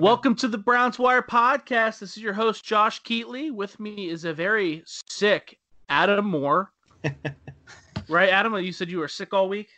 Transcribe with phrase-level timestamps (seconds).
[0.00, 2.00] Welcome to the Browns Wire podcast.
[2.00, 3.52] This is your host Josh Keatley.
[3.52, 6.72] With me is a very sick Adam Moore.
[8.08, 8.56] right, Adam?
[8.56, 9.68] You said you were sick all week.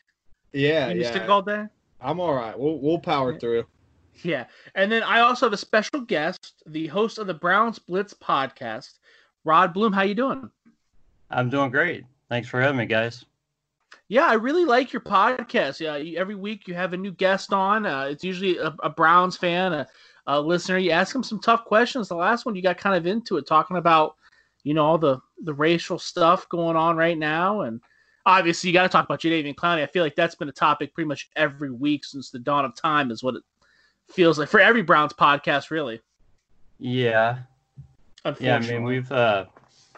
[0.53, 1.13] Yeah, you yeah.
[1.13, 1.67] sick all day.
[2.01, 2.59] I'm all right.
[2.59, 3.65] We'll we'll power through.
[4.23, 8.15] Yeah, and then I also have a special guest, the host of the Browns Blitz
[8.15, 8.95] podcast,
[9.45, 9.95] Rod Bluhm.
[9.95, 10.49] How you doing?
[11.31, 12.05] I'm doing great.
[12.31, 13.27] Thanks for having me, guys.
[14.09, 15.81] Yeah, I really like your podcast.
[15.81, 17.87] Yeah, you, every week you have a new guest on.
[17.87, 19.87] Uh, it's usually a, a Browns fan, a,
[20.27, 20.79] a, listener.
[20.79, 22.09] You ask them some tough questions.
[22.09, 24.15] The last one you got kind of into it, talking about
[24.63, 27.81] you know all the the racial stuff going on right now, and
[28.27, 29.83] obviously you got to talk about Jadeveon Clowney.
[29.83, 32.77] I feel like that's been a topic pretty much every week since the dawn of
[32.77, 33.43] time, is what it
[34.09, 36.01] feels like for every Browns podcast, really.
[36.79, 37.39] Yeah.
[38.41, 39.47] Yeah, I mean we've uh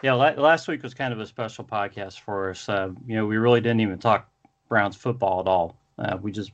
[0.01, 2.69] yeah, last week was kind of a special podcast for us.
[2.69, 4.29] Uh, you know, we really didn't even talk
[4.67, 5.75] Browns football at all.
[5.97, 6.51] Uh, we just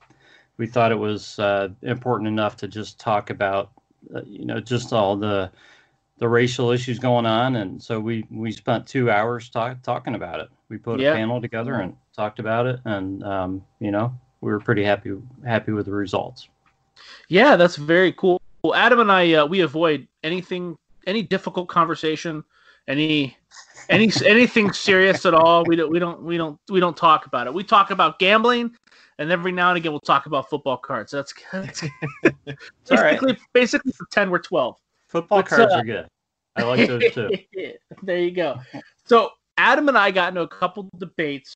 [0.57, 3.72] we thought it was uh, important enough to just talk about
[4.16, 5.51] uh, you know just all the
[6.17, 10.39] the racial issues going on, and so we we spent two hours talk, talking about
[10.39, 10.50] it.
[10.69, 11.11] We put yeah.
[11.11, 15.11] a panel together and talked about it, and um, you know we were pretty happy
[15.45, 16.47] happy with the results.
[17.28, 18.41] Yeah, that's very cool.
[18.63, 22.44] Well, Adam and I uh, we avoid anything any difficult conversation
[22.88, 23.38] any
[23.90, 25.63] any anything serious at all.
[25.66, 27.53] We don't we don't we don't we don't talk about it.
[27.53, 28.75] We talk about gambling,
[29.19, 31.12] and every now and again we'll talk about football cards.
[31.12, 31.81] That's, that's
[32.90, 33.40] basically right.
[33.53, 34.78] basically pretend we're twelve.
[35.07, 36.07] Football but, cards uh, are good.
[36.56, 37.29] I like those too.
[38.03, 38.59] there you go.
[39.06, 41.56] So Adam and I got into a couple debates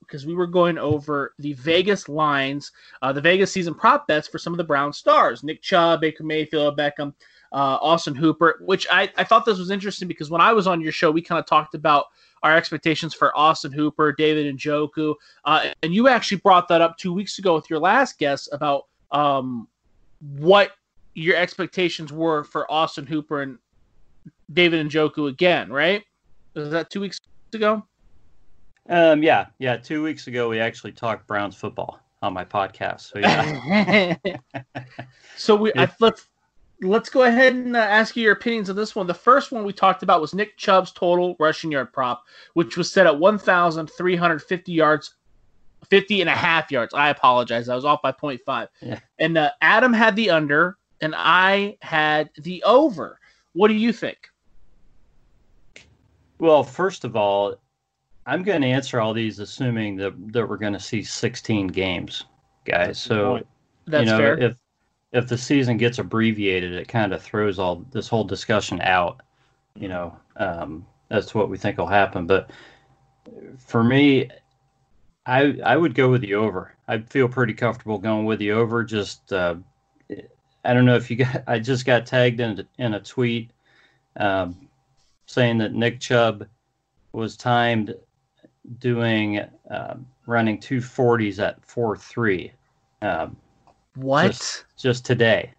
[0.00, 4.38] because we were going over the Vegas lines, uh, the Vegas season prop bets for
[4.38, 7.14] some of the Brown stars: Nick Chubb, Baker Mayfield, Beckham
[7.52, 10.80] uh, Austin Hooper, which I, I thought this was interesting because when I was on
[10.80, 12.06] your show, we kind of talked about
[12.42, 15.14] our expectations for Austin Hooper, David Njoku,
[15.44, 18.86] uh, and you actually brought that up two weeks ago with your last guest about
[19.10, 19.66] um,
[20.20, 20.72] what
[21.14, 23.58] your expectations were for Austin Hooper and
[24.52, 26.04] David Njoku again, right?
[26.54, 27.18] Was that two weeks
[27.52, 27.84] ago?
[28.88, 29.76] Um, yeah, yeah.
[29.76, 33.00] Two weeks ago, we actually talked Browns football on my podcast.
[33.00, 34.16] So yeah.
[35.36, 36.26] so we I, let's
[36.80, 39.06] let's go ahead and uh, ask you your opinions on this one.
[39.06, 42.24] The first one we talked about was Nick Chubb's total rushing yard prop,
[42.54, 45.14] which was set at 1,350 yards,
[45.88, 46.94] 50 and a half yards.
[46.94, 47.68] I apologize.
[47.68, 48.68] I was off by 0.5.
[48.80, 49.00] Yeah.
[49.18, 53.18] And uh, Adam had the under, and I had the over.
[53.54, 54.18] What do you think?
[56.38, 57.56] Well, first of all,
[58.26, 62.24] I'm going to answer all these assuming that, that we're going to see 16 games,
[62.64, 63.00] guys.
[63.00, 63.40] So,
[63.86, 64.38] That's you know, fair.
[64.38, 64.56] if
[65.12, 69.20] if the season gets abbreviated, it kind of throws all this whole discussion out,
[69.74, 72.26] you know, um, as to what we think will happen.
[72.26, 72.50] But
[73.58, 74.30] for me,
[75.26, 76.74] I I would go with the over.
[76.86, 78.84] I feel pretty comfortable going with the over.
[78.84, 79.56] Just uh,
[80.64, 81.44] I don't know if you got.
[81.46, 83.50] I just got tagged in in a tweet
[84.16, 84.68] um,
[85.26, 86.46] saying that Nick Chubb
[87.12, 87.94] was timed
[88.78, 89.40] doing
[89.70, 89.96] uh,
[90.26, 92.52] running two forties at four three.
[93.00, 93.36] Um,
[93.98, 94.26] what?
[94.26, 95.52] Just, just today.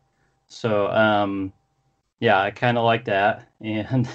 [0.48, 1.54] So, um,
[2.20, 3.46] yeah, I kind of like that.
[3.62, 4.08] And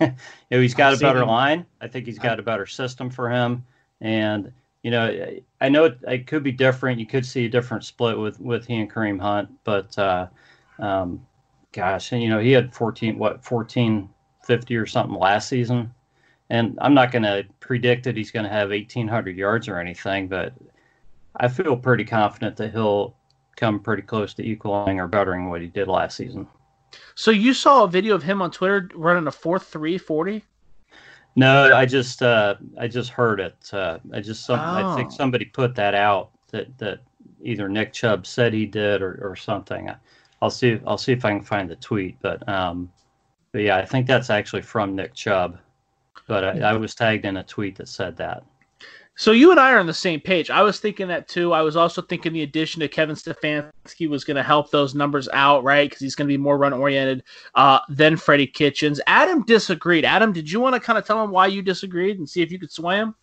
[0.00, 0.12] you
[0.50, 1.28] know, he's got I've a better him.
[1.28, 1.66] line.
[1.80, 3.64] I think he's got a better system for him.
[4.02, 4.52] And
[4.82, 7.00] you know, I know it, it, could be different.
[7.00, 10.26] You could see a different split with with he and Kareem Hunt, but uh,
[10.78, 11.26] um,
[11.72, 15.92] gosh, and you know, he had 14 what 1450 or something last season.
[16.50, 20.28] And I'm not going to predict that he's going to have 1800 yards or anything,
[20.28, 20.52] but
[21.36, 23.15] I feel pretty confident that he'll
[23.56, 26.46] come pretty close to equaling or bettering what he did last season.
[27.14, 30.44] So you saw a video of him on Twitter running a four three forty.
[31.34, 33.56] No, I just uh, I just heard it.
[33.72, 35.14] Uh, I just some, I think Oh.
[35.14, 37.00] somebody put that out that that
[37.42, 39.90] either Nick Chubb said he did or, or something.
[40.40, 42.90] I'll see I'll see if I can find the tweet, but um,
[43.52, 45.58] but yeah, I think that's actually from Nick Chubb.
[46.26, 48.42] But I, I was tagged in a tweet that said that.
[49.18, 50.50] So you and I are on the same page.
[50.50, 51.54] I was thinking that too.
[51.54, 55.26] I was also thinking the addition to Kevin Stefanski was going to help those numbers
[55.32, 55.88] out, right?
[55.88, 57.22] Because he's going to be more run oriented
[57.54, 59.00] uh, than Freddie Kitchens.
[59.06, 60.04] Adam disagreed.
[60.04, 62.52] Adam, did you want to kind of tell him why you disagreed and see if
[62.52, 63.14] you could sway him?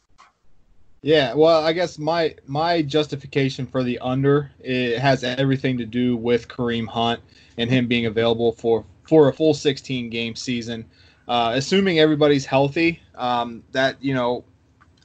[1.04, 6.16] Yeah, well, I guess my my justification for the under it has everything to do
[6.16, 7.20] with Kareem Hunt
[7.58, 10.86] and him being available for for a full 16 game season.
[11.28, 14.44] Uh, assuming everybody's healthy, um, that you know,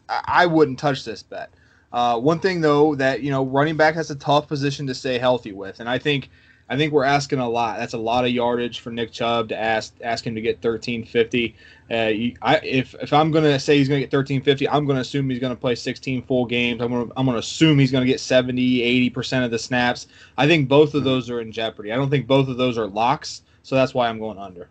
[0.09, 1.51] I, wouldn't touch this bet.
[1.93, 5.19] Uh, one thing though that you know, running back has a tough position to stay
[5.19, 6.31] healthy with, and I think
[6.71, 7.79] I think we're asking a lot.
[7.79, 11.57] That's a lot of yardage for Nick Chubb to ask ask him to get 1350.
[11.91, 11.95] Uh,
[12.43, 15.57] I, if if I'm gonna say he's gonna get 1350, I'm gonna assume he's gonna
[15.57, 16.83] play 16 full games.
[16.83, 20.09] I'm gonna I'm gonna assume he's gonna get 70, 80 percent of the snaps.
[20.37, 21.93] I think both of those are in jeopardy.
[21.93, 24.69] I don't think both of those are locks, so that's why I'm going under.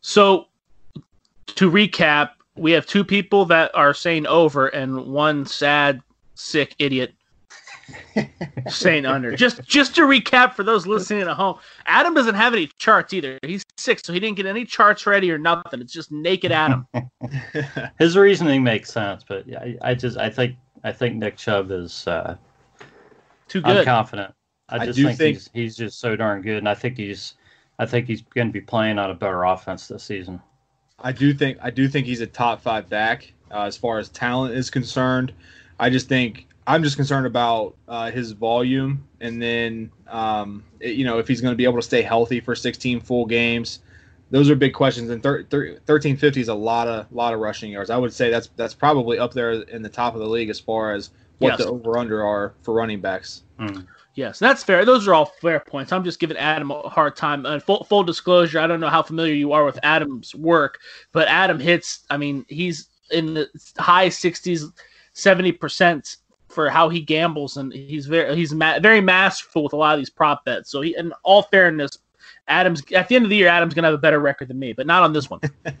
[0.00, 0.48] So
[1.46, 6.00] to recap, we have two people that are saying over and one sad,
[6.34, 7.14] sick idiot
[8.68, 9.34] saying under.
[9.34, 13.38] Just just to recap for those listening at home, Adam doesn't have any charts either.
[13.42, 15.80] He's sick, so he didn't get any charts ready or nothing.
[15.80, 16.86] It's just naked Adam.
[17.98, 22.06] His reasoning makes sense, but I, I just I think I think Nick Chubb is
[22.06, 22.36] uh,
[23.48, 23.84] Too I'm good.
[23.84, 24.34] confident.
[24.68, 26.96] I I just do think, think- he's he's just so darn good, and I think
[26.96, 27.34] he's
[27.78, 30.40] I think he's going to be playing on a better offense this season.
[31.02, 34.08] I do think I do think he's a top five back uh, as far as
[34.08, 35.32] talent is concerned.
[35.78, 41.04] I just think I'm just concerned about uh, his volume, and then um, it- you
[41.04, 43.80] know if he's going to be able to stay healthy for 16 full games.
[44.30, 45.10] Those are big questions.
[45.10, 47.90] And thir- thir- 1350 is a lot of lot of rushing yards.
[47.90, 50.58] I would say that's that's probably up there in the top of the league as
[50.58, 51.58] far as what Yes.
[51.58, 53.42] the over under are for running backs.
[53.58, 53.86] Mm.
[54.14, 54.84] Yes, that's fair.
[54.84, 55.90] Those are all fair points.
[55.90, 57.46] I'm just giving Adam a hard time.
[57.46, 60.80] And full, full disclosure, I don't know how familiar you are with Adam's work,
[61.12, 62.00] but Adam hits.
[62.10, 63.48] I mean, he's in the
[63.78, 64.70] high 60s,
[65.14, 66.16] 70 percent
[66.48, 70.00] for how he gambles, and he's very he's ma- very masterful with a lot of
[70.00, 70.70] these prop bets.
[70.70, 71.98] So he, in all fairness,
[72.48, 74.72] Adam's at the end of the year, Adam's gonna have a better record than me,
[74.72, 75.40] but not on this one.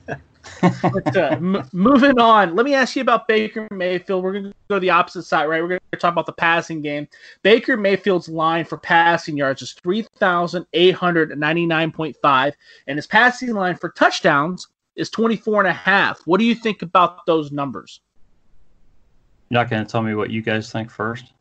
[0.60, 4.22] but, uh, m- moving on, let me ask you about Baker Mayfield.
[4.22, 5.62] We're gonna go to the opposite side, right?
[5.62, 7.08] We're gonna talk about the passing game.
[7.42, 12.52] Baker Mayfield's line for passing yards is 3,899.5,
[12.86, 16.20] and his passing line for touchdowns is 24 and a half.
[16.26, 18.00] What do you think about those numbers?
[19.48, 21.32] You're not going to tell me what you guys think first.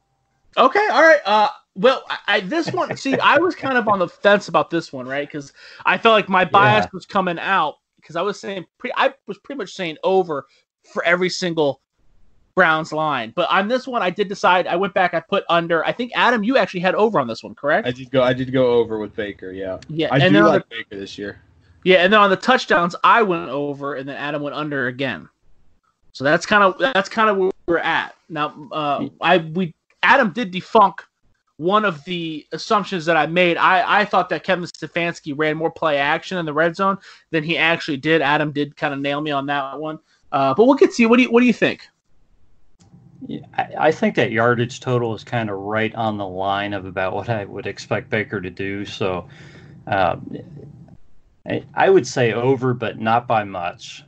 [0.57, 1.19] Okay, all right.
[1.25, 2.95] Uh, well, I, I this one.
[2.97, 5.27] see, I was kind of on the fence about this one, right?
[5.27, 5.53] Because
[5.85, 6.89] I felt like my bias Yeah.
[6.93, 10.45] was coming out because I was saying, pre- I was pretty much saying over
[10.93, 11.81] for every single
[12.55, 13.31] Browns line.
[13.35, 14.67] But on this one, I did decide.
[14.67, 15.13] I went back.
[15.13, 15.85] I put under.
[15.85, 17.87] I think Adam, you actually had over on this one, correct?
[17.87, 19.51] I did go I did go over with Baker.
[19.51, 21.41] Yeah, yeah, I and do like the, Baker this year.
[21.85, 25.29] yeah, and then on the touchdowns, I went over, and then Adam went under again.
[26.11, 28.67] So that's kind of that's kind of where we're at now.
[28.71, 29.73] Uh, I we
[30.03, 30.95] Adam did defunk
[31.61, 33.55] one of the assumptions that I made.
[33.55, 36.97] I, I thought that Kevin Stefanski ran more play action in the red zone
[37.29, 38.21] than he actually did.
[38.21, 39.99] Adam did kind of nail me on that one.
[40.31, 41.07] Uh, but we'll get to you.
[41.09, 41.87] What do you what do you think?
[43.27, 46.85] Yeah, I, I think that yardage total is kind of right on the line of
[46.85, 48.83] about what I would expect Baker to do.
[48.83, 49.27] So
[49.85, 50.35] um,
[51.45, 54.03] I, I would say over, but not by much.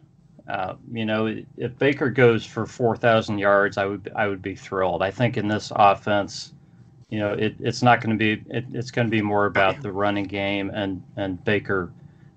[0.48, 4.56] Uh, you know, if Baker goes for four thousand yards, I would I would be
[4.56, 5.04] thrilled.
[5.04, 6.54] I think in this offense,
[7.14, 9.84] you know, it, it's not going to be it, it's going to be more about
[9.84, 11.92] the running game and and Baker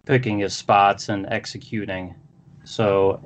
[0.04, 2.14] picking his spots and executing.
[2.64, 3.18] So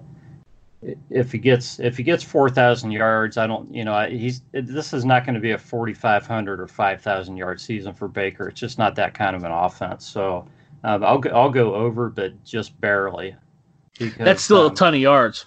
[1.10, 4.42] if he gets if he gets four thousand yards, I don't you know I- he's
[4.52, 7.94] this is not going to be a forty five hundred or five thousand yard season
[7.94, 8.48] for Baker.
[8.48, 10.06] It's just not that kind of an offense.
[10.06, 10.46] So
[10.84, 13.34] um, I'll go, I'll go over, but just barely.
[13.98, 15.46] Because, That's still um, a ton of yards.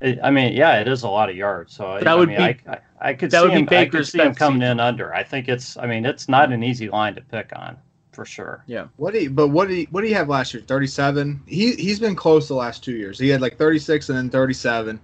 [0.00, 1.74] it- I mean, yeah, it is a lot of yards.
[1.74, 3.64] So That I would mean, be- I, I, I could that see would be him.
[3.64, 5.14] I Baker's see him best coming in under.
[5.14, 5.76] I think it's.
[5.76, 7.76] I mean, it's not an easy line to pick on
[8.12, 8.62] for sure.
[8.66, 8.86] Yeah.
[8.96, 10.62] What do you, but what did he what did he have last year?
[10.66, 11.40] Thirty seven.
[11.46, 13.18] He he's been close the last two years.
[13.18, 14.98] He had like thirty six and then thirty seven.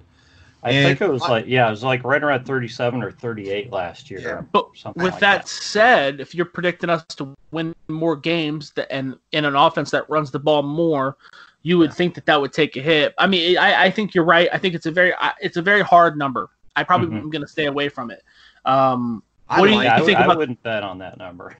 [0.65, 3.03] I And think it was I- like yeah, it was like right around thirty seven
[3.03, 4.21] or thirty eight last year.
[4.21, 4.43] Yeah.
[4.53, 5.49] But something with like that, that.
[5.49, 10.09] said, if you're predicting us to win more games th- and in an offense that
[10.09, 11.17] runs the ball more,
[11.63, 13.13] you would think that that would take a hit.
[13.19, 14.49] I mean, I, I think you're right.
[14.53, 16.49] I think it's a very it's a very hard number.
[16.77, 17.21] I probably Mhm.
[17.21, 18.23] am going to stay away from it.
[18.65, 20.99] Um, I What do you- like Yeah, I, think would- I about- wouldn't bet on
[20.99, 21.57] that number.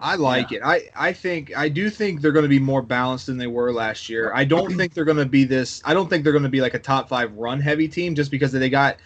[0.00, 0.58] I like yeah.
[0.58, 0.62] it.
[0.96, 3.72] I, I think I do think they're going to be more balanced than they were
[3.72, 4.32] last year.
[4.34, 5.80] I don't think they're going to be this.
[5.84, 8.32] I don't think they're going to be like a top five run heavy team just
[8.32, 8.96] because they got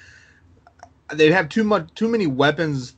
[1.12, 2.96] they have too much too many weapons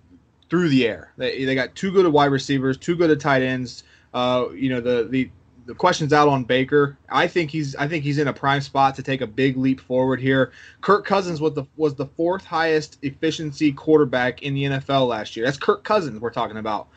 [0.49, 1.13] through the air.
[1.17, 3.83] They, they got too good of wide receivers, too good at tight ends.
[4.15, 5.31] Uh, you know the the
[5.67, 6.97] the question's out on Baker.
[7.09, 9.81] I think he's I think he's in a prime spot to take a big leap
[9.81, 10.53] forward here.
[10.81, 15.47] Kirk Cousins was the was the fourth highest efficiency quarterback in the NFL last year.
[15.47, 16.89] That's Kirk Cousins we're talking about.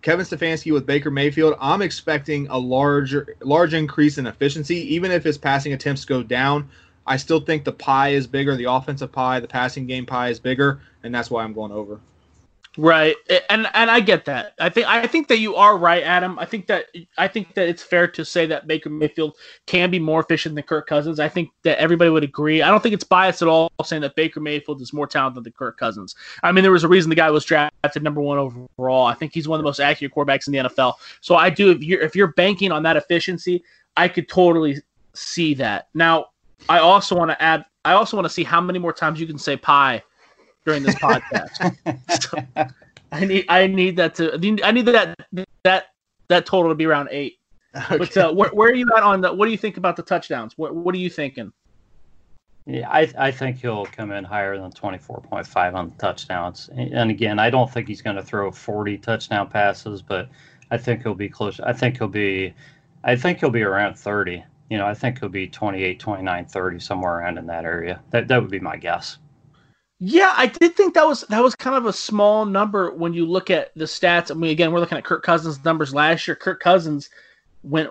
[0.00, 1.54] Kevin Stefanski with Baker Mayfield.
[1.60, 6.68] I'm expecting a larger large increase in efficiency, even if his passing attempts go down.
[7.06, 10.38] I still think the pie is bigger, the offensive pie, the passing game pie is
[10.38, 12.00] bigger, and that's why I'm going over.
[12.76, 13.16] Right,
[13.50, 14.52] and and I get that.
[14.60, 16.38] I think I think that you are right, Adam.
[16.38, 19.98] I think that I think that it's fair to say that Baker Mayfield can be
[19.98, 21.18] more efficient than Kirk Cousins.
[21.18, 22.62] I think that everybody would agree.
[22.62, 25.52] I don't think it's biased at all saying that Baker Mayfield is more talented than
[25.54, 26.14] Kirk Cousins.
[26.44, 29.06] I mean, there was a reason the guy was drafted number one overall.
[29.06, 30.94] I think he's one of the most accurate quarterbacks in the NFL.
[31.20, 31.70] So I do.
[31.70, 33.64] If you're if you're banking on that efficiency,
[33.96, 34.76] I could totally
[35.14, 35.88] see that.
[35.94, 36.26] Now,
[36.68, 37.64] I also want to add.
[37.84, 40.02] I also want to see how many more times you can say pie
[40.68, 41.74] during this podcast.
[42.22, 42.38] so
[43.12, 45.16] I need I need that to I need that
[45.64, 45.86] that
[46.28, 47.38] that total to be around eight.
[47.74, 47.98] Okay.
[47.98, 49.32] But uh, where, where are you at on the?
[49.32, 50.56] What do you think about the touchdowns?
[50.56, 51.52] What What are you thinking?
[52.66, 55.94] Yeah, I I think he'll come in higher than twenty four point five on the
[55.96, 56.68] touchdowns.
[56.76, 60.28] And again, I don't think he's going to throw forty touchdown passes, but
[60.70, 61.60] I think he'll be close.
[61.60, 62.52] I think he'll be,
[63.04, 64.44] I think he'll be around thirty.
[64.68, 68.02] You know, I think he'll be 28, 29, 30, somewhere around in that area.
[68.10, 69.16] That that would be my guess.
[70.00, 73.26] Yeah, I did think that was that was kind of a small number when you
[73.26, 74.30] look at the stats.
[74.30, 76.36] I mean, again, we're looking at Kirk Cousins' numbers last year.
[76.36, 77.10] Kirk Cousins
[77.64, 77.90] went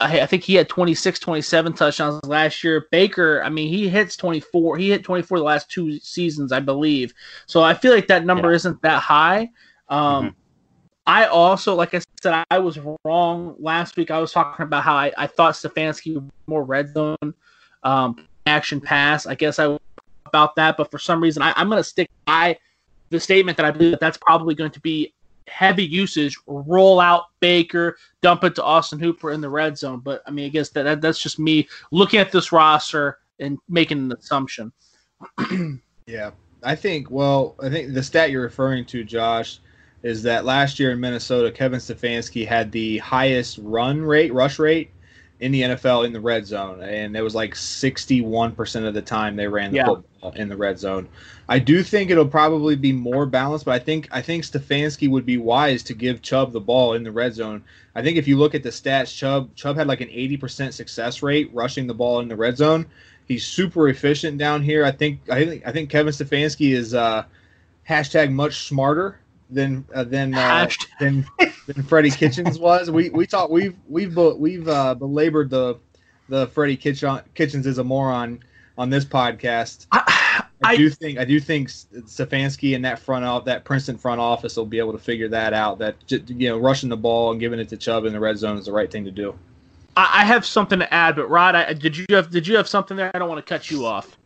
[0.00, 2.86] I think he had 26, 27 touchdowns last year.
[2.92, 4.76] Baker, I mean, he hits 24.
[4.78, 7.12] He hit 24 the last two seasons, I believe.
[7.46, 8.56] So I feel like that number yeah.
[8.56, 9.50] isn't that high.
[9.88, 10.28] Um, mm-hmm.
[11.08, 14.12] I also, like I said, I was wrong last week.
[14.12, 17.34] I was talking about how I, I thought Stefanski more red zone
[17.82, 19.26] um, action pass.
[19.26, 19.76] I guess I
[20.34, 22.58] about that, but for some reason, I, am going to stick by
[23.10, 25.14] the statement that I believe that that's probably going to be
[25.46, 26.36] heavy usage.
[26.48, 30.00] Roll out Baker, dump it to Austin Hooper in the red zone.
[30.00, 33.58] But I mean, I guess that, that that's just me looking at this roster and
[33.68, 34.72] making an assumption.
[36.06, 36.32] yeah,
[36.64, 37.12] I think.
[37.12, 39.60] Well, I think the stat you're referring to, Josh,
[40.02, 44.90] is that last year in Minnesota, Kevin Stefanski had the highest run rate, rush rate
[45.44, 49.36] in the NFL in the red zone, and it was like 61% of the time
[49.36, 49.84] they ran the yeah.
[49.84, 51.06] football in the red zone.
[51.50, 55.26] I do think it'll probably be more balanced, but I think I think Stefanski would
[55.26, 57.62] be wise to give Chubb the ball in the red zone.
[57.94, 61.22] I think if you look at the stats, Chubb Chubb had like an 80% success
[61.22, 62.86] rate rushing the ball in the red zone.
[63.28, 64.82] He's super efficient down here.
[64.82, 67.26] I think I think I think Kevin Stefanski is uh,
[67.86, 69.18] hashtag much smarter
[69.50, 70.68] than uh, than uh,
[71.00, 71.26] than
[71.66, 72.90] than Freddie Kitchens was.
[72.90, 75.78] We we talked we've we've we've uh, belabored the
[76.28, 78.40] the Freddie Kitchen, Kitchens is a moron
[78.78, 79.86] on this podcast.
[79.92, 80.02] I,
[80.62, 84.20] I, I do think I do think Stefanski and that front off that Princeton front
[84.20, 85.78] office will be able to figure that out.
[85.78, 88.56] That you know rushing the ball and giving it to Chubb in the red zone
[88.56, 89.38] is the right thing to do.
[89.96, 92.68] I, I have something to add, but Rod, I, did you have did you have
[92.68, 93.10] something there?
[93.14, 94.16] I don't want to cut you off.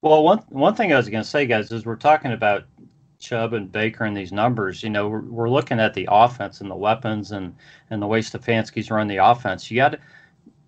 [0.00, 2.64] Well, one one thing I was going to say, guys, is we're talking about
[3.18, 6.70] Chubb and Baker and these numbers, you know, we're, we're, looking at the offense and
[6.70, 7.54] the weapons and
[7.90, 9.70] and the way Stefanski's run the offense.
[9.70, 9.98] You got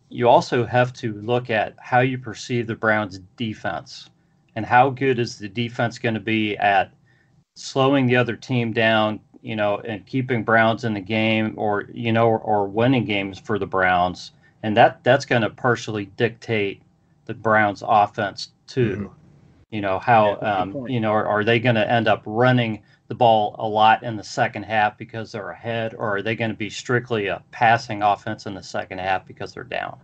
[0.09, 4.11] you also have to look at how you perceive the Browns defense
[4.57, 6.93] and how good is the defense going to be at
[7.55, 12.13] slowing the other team down, you know, and keeping Browns in the game or you
[12.13, 14.33] know or, or winning games for the Browns.
[14.63, 16.83] And that that's going to partially dictate
[17.27, 18.97] the Browns offense too.
[18.97, 19.20] Mm-hmm.
[19.71, 22.83] You know how yeah, um, you know are, are they going to end up running
[23.09, 26.51] the ball a lot in the second half because they're ahead, or are they going
[26.51, 29.99] to be strictly a passing offense in the second half because they're down?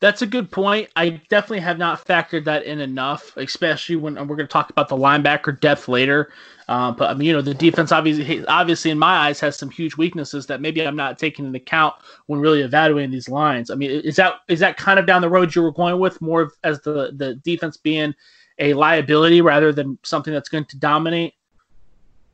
[0.00, 0.88] That's a good point.
[0.96, 4.88] I definitely have not factored that in enough, especially when we're going to talk about
[4.88, 6.32] the linebacker depth later.
[6.68, 9.68] Uh, but I mean, you know, the defense obviously, obviously, in my eyes, has some
[9.68, 11.96] huge weaknesses that maybe I'm not taking into account
[12.26, 13.70] when really evaluating these lines.
[13.70, 16.18] I mean, is that is that kind of down the road you were going with
[16.22, 18.14] more as the the defense being
[18.60, 21.34] a liability rather than something that's going to dominate?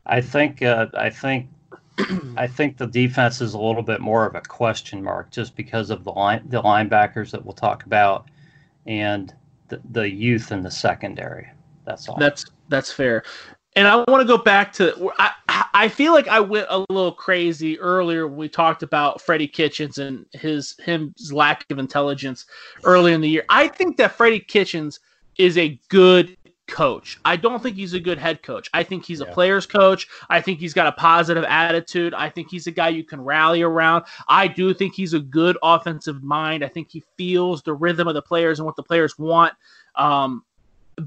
[0.05, 1.49] I think uh, I think
[2.37, 5.91] I think the defense is a little bit more of a question mark just because
[5.91, 8.29] of the line the linebackers that we'll talk about
[8.87, 9.33] and
[9.69, 11.49] the, the youth in the secondary.
[11.85, 12.17] That's all.
[12.19, 13.25] That's that's fair.
[13.75, 17.13] And I want to go back to I I feel like I went a little
[17.13, 22.47] crazy earlier when we talked about Freddie Kitchens and his his lack of intelligence
[22.85, 23.45] early in the year.
[23.49, 25.01] I think that Freddie Kitchens
[25.39, 27.19] is a good coach.
[27.25, 28.69] I don't think he's a good head coach.
[28.75, 29.27] I think he's Yeah.
[29.27, 30.09] a player's coach.
[30.29, 32.13] I think he's got a positive attitude.
[32.13, 34.05] I think he's a guy you can rally around.
[34.29, 36.65] I do think he's a good offensive mind.
[36.65, 39.53] I think he feels the rhythm of the players and what the players want.
[39.95, 40.43] Um,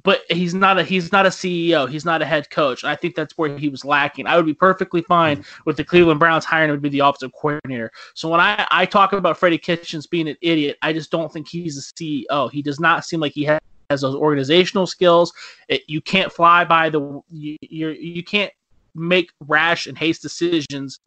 [0.04, 1.90] but he's not a he's not a CEO.
[1.90, 2.84] He's not a head coach.
[2.84, 4.28] I think that's where he was lacking.
[4.28, 7.32] I would be perfectly fine with the Cleveland Browns hiring him to be the offensive
[7.34, 7.92] coordinator.
[8.14, 11.48] So when I, I talk about Freddie Kitchens being an idiot, I just don't think
[11.48, 12.52] he's a CEO.
[12.52, 15.34] He does not seem like he has, has those organizational skills.
[15.68, 18.52] It, you can't fly by the you you're, you can't
[18.96, 21.00] make rash and haste decisions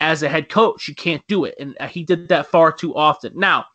[0.00, 0.88] as a head coach.
[0.88, 3.32] You can't do it, and uh, he did that far too often.
[3.34, 3.66] Now,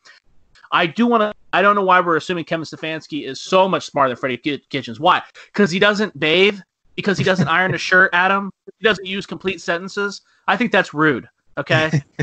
[0.72, 1.34] I do want to.
[1.52, 5.00] I don't know why we're assuming Kevin Stefanski is so much smarter than Freddie Kitchens.
[5.00, 5.22] Why?
[5.48, 6.60] Because he doesn't bathe.
[6.96, 8.52] Because he doesn't iron a shirt, Adam.
[8.80, 10.22] He doesn't use complete sentences.
[10.48, 11.28] I think that's rude.
[11.58, 12.02] Okay,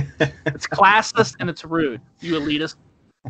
[0.46, 2.00] it's classless and it's rude.
[2.20, 2.76] You elitist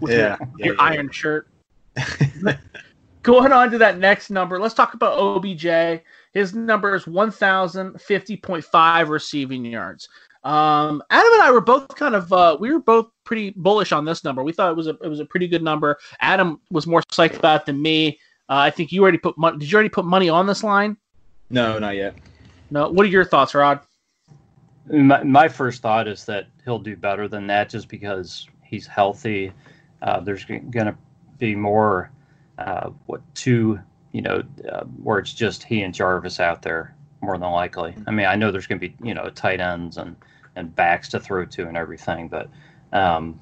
[0.00, 0.28] with Yeah, your,
[0.58, 0.82] yeah, your yeah.
[0.82, 1.48] iron shirt.
[3.22, 6.00] Going on to that next number, let's talk about OBJ.
[6.32, 10.08] His number is 1,050.5 receiving yards.
[10.42, 14.06] Um, Adam and I were both kind of uh, we were both pretty bullish on
[14.06, 14.42] this number.
[14.42, 15.98] We thought it was a it was a pretty good number.
[16.20, 18.18] Adam was more psyched about it than me.
[18.48, 19.58] Uh, I think you already put money.
[19.58, 20.96] Did you already put money on this line?
[21.50, 22.14] No, not yet.
[22.70, 22.88] No.
[22.88, 23.80] What are your thoughts, Rod?
[24.86, 29.52] My, my first thought is that he'll do better than that just because he's healthy.
[30.02, 30.96] Uh, there's going to
[31.38, 32.10] be more,
[32.60, 33.80] uh, what, two,
[34.12, 37.94] you know, uh, where it's just he and Jarvis out there more than likely.
[38.06, 40.16] I mean, I know there's going to be, you know, tight ends and,
[40.56, 42.48] and backs to throw to and everything, but
[42.92, 43.40] um,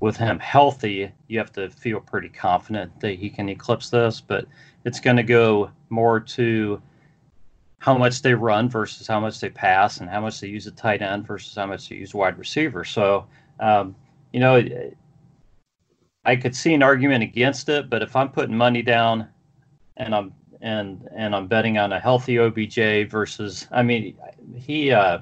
[0.00, 4.46] with him healthy, you have to feel pretty confident that he can eclipse this, but
[4.84, 6.80] it's going to go more to
[7.78, 10.70] how much they run versus how much they pass and how much they use a
[10.72, 12.84] tight end versus how much they use wide receiver.
[12.84, 13.26] So,
[13.60, 13.94] um,
[14.32, 14.56] you know,
[16.26, 19.28] I could see an argument against it, but if I'm putting money down
[19.96, 24.16] and I'm and and I'm betting on a healthy OBJ versus, I mean,
[24.56, 25.20] he, uh,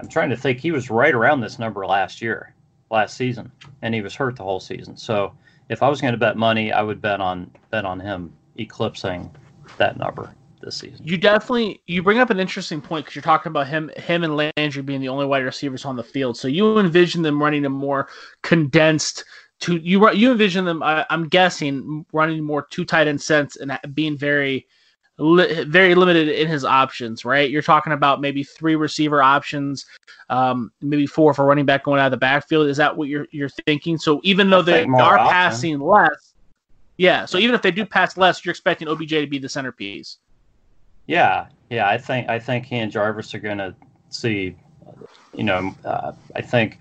[0.00, 2.54] I'm trying to think, he was right around this number last year,
[2.90, 3.52] last season,
[3.82, 4.96] and he was hurt the whole season.
[4.96, 5.34] So,
[5.68, 9.30] if I was going to bet money, I would bet on bet on him eclipsing
[9.76, 11.06] that number this season.
[11.06, 14.34] You definitely you bring up an interesting point because you're talking about him him and
[14.34, 16.38] Landry being the only wide receivers on the field.
[16.38, 18.08] So you envision them running a more
[18.42, 19.24] condensed
[19.60, 20.82] to you you envision them.
[20.82, 24.66] I, I'm guessing running more two tight end sets and being very
[25.18, 27.24] li- very limited in his options.
[27.24, 27.50] Right?
[27.50, 29.86] You're talking about maybe three receiver options,
[30.28, 32.68] um, maybe four for running back going out of the backfield.
[32.68, 33.98] Is that what you're you're thinking?
[33.98, 35.32] So even though they are often.
[35.32, 36.34] passing less.
[36.96, 40.18] Yeah, so even if they do pass less, you're expecting OBJ to be the centerpiece.
[41.06, 43.74] Yeah, yeah, I think I think he and Jarvis are going to
[44.10, 44.54] see.
[45.34, 46.78] You know, uh, I think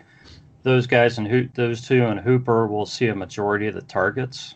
[0.70, 4.56] those guys and Ho- those two and Hooper will see a majority of the targets.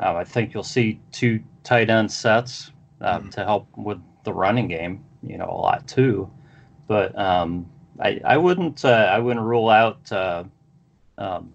[0.00, 4.66] Um, I think you'll see two tight end sets uh, to help with the running
[4.66, 5.04] game.
[5.22, 6.28] You know, a lot too,
[6.88, 10.44] but um, I I wouldn't uh, I wouldn't rule out uh,
[11.18, 11.54] um,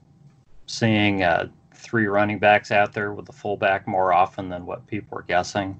[0.65, 5.17] seeing uh, three running backs out there with the fullback more often than what people
[5.17, 5.79] are guessing.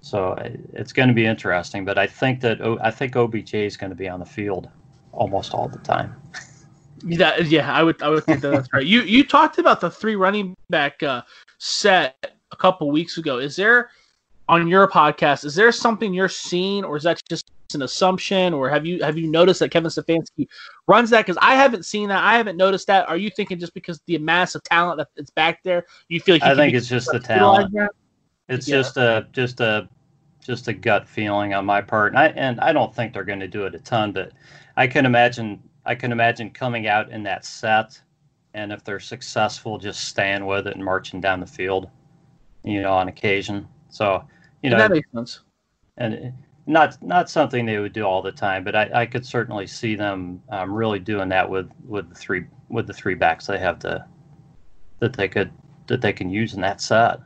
[0.00, 0.36] So
[0.74, 3.96] it's going to be interesting, but I think that I think OBJ is going to
[3.96, 4.68] be on the field
[5.12, 6.14] almost all the time.
[7.04, 8.84] Yeah, yeah, I would, I would think that that's right.
[8.84, 11.22] You, you talked about the three running back uh,
[11.58, 13.38] set a couple weeks ago.
[13.38, 13.90] Is there
[14.48, 15.44] on your podcast?
[15.44, 19.18] Is there something you're seeing, or is that just an assumption, or have you have
[19.18, 20.48] you noticed that Kevin Stefanski
[20.86, 21.26] runs that?
[21.26, 22.22] Because I haven't seen that.
[22.24, 23.08] I haven't noticed that.
[23.08, 26.42] Are you thinking just because the mass of talent that's back there, you feel like
[26.42, 27.72] I think it's just the talent.
[27.74, 27.90] that?
[28.48, 28.76] It's Yeah.
[28.76, 29.88] just a just a
[30.40, 33.40] just a gut feeling on my part, and I and I don't think they're going
[33.40, 34.32] to do it a ton, but
[34.76, 38.00] I can imagine I can imagine coming out in that set,
[38.54, 41.88] and if they're successful, just staying with it and marching down the field,
[42.62, 43.66] you know, on occasion.
[43.88, 44.22] So
[44.62, 45.40] you And know, that makes sense.
[45.96, 46.32] and
[46.66, 49.94] not not something they would do all the time, but I, I could certainly see
[49.96, 53.78] them um, really doing that with with the three with the three backs they have
[53.80, 54.04] to
[55.00, 55.50] that they could
[55.86, 57.20] that they can use in that set.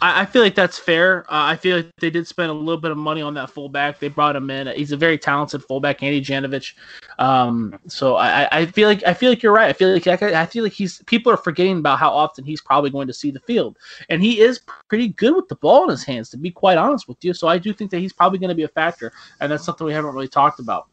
[0.00, 1.24] I, I feel like that's fair.
[1.28, 3.98] Uh, I feel like they did spend a little bit of money on that fullback.
[3.98, 4.66] They brought him in.
[4.68, 6.74] He's a very talented fullback, Andy Janovich.
[7.18, 9.68] Um, so I, I- feel like I feel like you're right.
[9.68, 12.90] I feel like I feel like he's people are forgetting about how often he's probably
[12.90, 13.76] going to see the field,
[14.08, 16.30] and he is pretty good with the ball in his hands.
[16.30, 18.54] To be quite honest with you, so I do think that he's probably going to
[18.54, 20.86] be a factor, and that's something we haven't really talked about.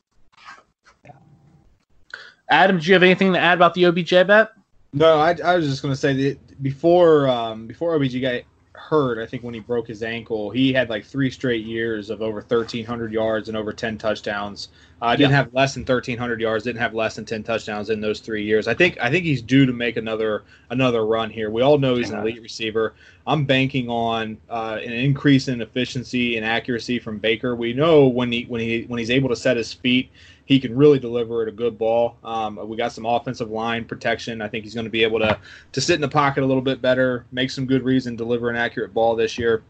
[2.50, 4.52] Adam, do you have anything to add about the OBJ bet?
[4.94, 8.42] No, I, I was just going to say that before um, before OBJ got
[8.90, 12.22] hurt, I think when he broke his ankle, he had like three straight years of
[12.22, 14.70] over 1,300 yards and over 10 touchdowns
[15.02, 16.64] Uh, didn't have less than 1,300 yards.
[16.64, 18.68] Didn't have less than 10 touchdowns in those three years.
[18.68, 21.50] I think I think he's due to make another another run here.
[21.50, 22.94] We all know he's an elite receiver.
[23.28, 27.56] I'm banking on uh, an increase in efficiency and accuracy from Baker.
[27.56, 30.10] We know when he when he when he's able to set his feet,
[30.46, 32.18] he can really deliver it a good ball.
[32.24, 34.42] Um, we got some offensive line protection.
[34.42, 35.38] I think he's going to be able to
[35.72, 38.50] to sit in the pocket a little bit better, make some good reads, and deliver
[38.50, 39.64] an accurate ball this year.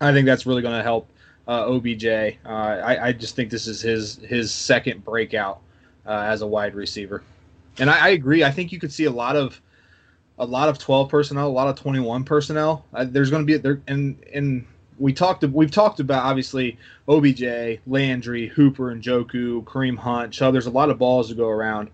[0.00, 1.08] I think that's really going to help
[1.46, 2.04] uh, OBJ.
[2.04, 5.60] Uh, I, I, just think this is his his second breakout
[6.06, 7.22] uh, as a wide receiver,
[7.78, 8.44] and I, I, agree.
[8.44, 9.60] I think you could see a lot of
[10.38, 12.84] a lot of twelve personnel, a lot of twenty one personnel.
[12.92, 14.66] Uh, there's going to be there, and and
[14.98, 15.42] we talked.
[15.44, 20.34] We've talked about obviously OBJ, Landry, Hooper, and Njoku, Kareem Hunt.
[20.34, 21.90] So there's a lot of balls to go around.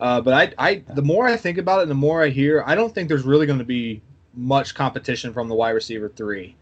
[0.00, 2.74] Uh, but I, I, the more I think about it, the more I hear, I
[2.74, 4.00] don't think there's really going to be
[4.34, 6.54] much competition from the wide receiver three.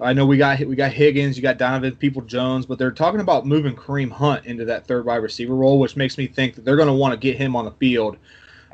[0.00, 3.20] I know we got we got Higgins, you got Donovan Peoples Jones, but they're talking
[3.20, 6.64] about moving Kareem Hunt into that third wide receiver role, which makes me think that
[6.64, 8.16] they're going to want to get him on the field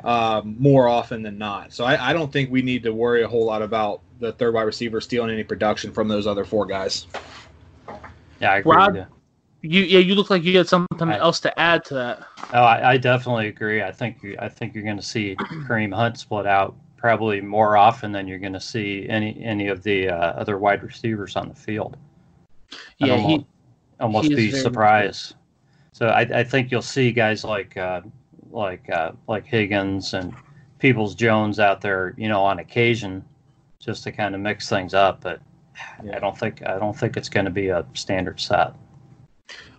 [0.03, 1.71] um, more often than not.
[1.71, 4.53] So I, I, don't think we need to worry a whole lot about the third
[4.53, 7.07] wide receiver stealing any production from those other four guys.
[8.39, 8.75] Yeah, I agree.
[8.75, 8.95] Rod,
[9.61, 9.81] you.
[9.81, 9.83] you.
[9.83, 12.23] yeah, you look like you had something I, else to add to that.
[12.53, 13.81] Oh, I, I definitely agree.
[13.81, 17.77] I think you, I think you're going to see Kareem Hunt split out probably more
[17.77, 21.47] often than you're going to see any any of the uh, other wide receivers on
[21.47, 21.97] the field.
[22.97, 23.45] Yeah, I'd almost, he,
[23.99, 25.35] almost be surprised.
[25.93, 28.01] So I, I think you'll see guys like uh,
[28.51, 30.33] like uh, like Higgins and
[30.79, 33.23] Peoples Jones out there, you know, on occasion,
[33.79, 35.21] just to kind of mix things up.
[35.21, 35.41] But
[36.03, 36.15] yeah.
[36.15, 38.73] I don't think I don't think it's going to be a standard set.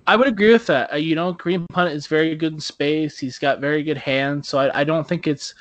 [0.07, 0.93] I would agree with that.
[0.93, 3.19] Uh, you know, Kareem Hunt is very good in space.
[3.19, 5.55] He's got very good hands, so I, I don't think it's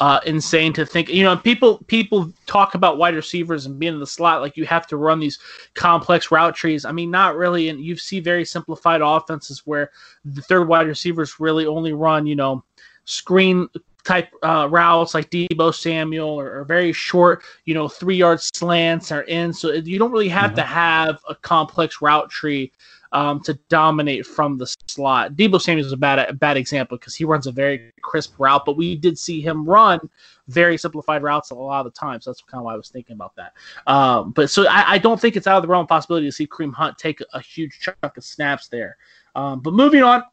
[0.00, 1.08] uh, insane to think.
[1.08, 4.66] You know, people people talk about wide receivers and being in the slot like you
[4.66, 5.38] have to run these
[5.74, 6.84] complex route trees.
[6.84, 7.68] I mean, not really.
[7.68, 9.90] And you see very simplified offenses where
[10.24, 12.64] the third wide receivers really only run, you know,
[13.04, 13.68] screen
[14.04, 19.12] type uh, routes like Deebo Samuel or, or, very short, you know, three yard slants
[19.12, 19.52] are in.
[19.52, 20.56] So you don't really have mm-hmm.
[20.56, 22.72] to have a complex route tree
[23.12, 25.34] um, to dominate from the slot.
[25.34, 28.64] Deebo Samuel is a bad a bad example because he runs a very crisp route,
[28.64, 30.00] but we did see him run
[30.48, 32.20] very simplified routes a lot of the time.
[32.20, 33.52] So that's kind of why I was thinking about that.
[33.86, 36.32] Um, but so I, I, don't think it's out of the realm of possibility to
[36.32, 38.96] see Kareem Hunt take a, a huge chunk of snaps there.
[39.36, 40.24] Um, but moving on,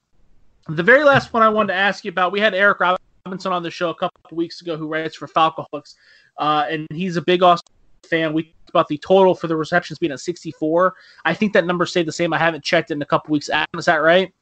[0.67, 2.79] the very last one I wanted to ask you about, we had Eric
[3.25, 5.95] Robinson on the show a couple of weeks ago who writes for Falcoholics,
[6.38, 7.73] uh, and he's a big Austin
[8.08, 8.34] fan.
[8.34, 10.95] We talked about the total for the receptions being at 64.
[11.25, 12.34] I think that number stayed the same.
[12.34, 13.49] I haven't checked in a couple weeks.
[13.49, 14.34] Adam, is that right?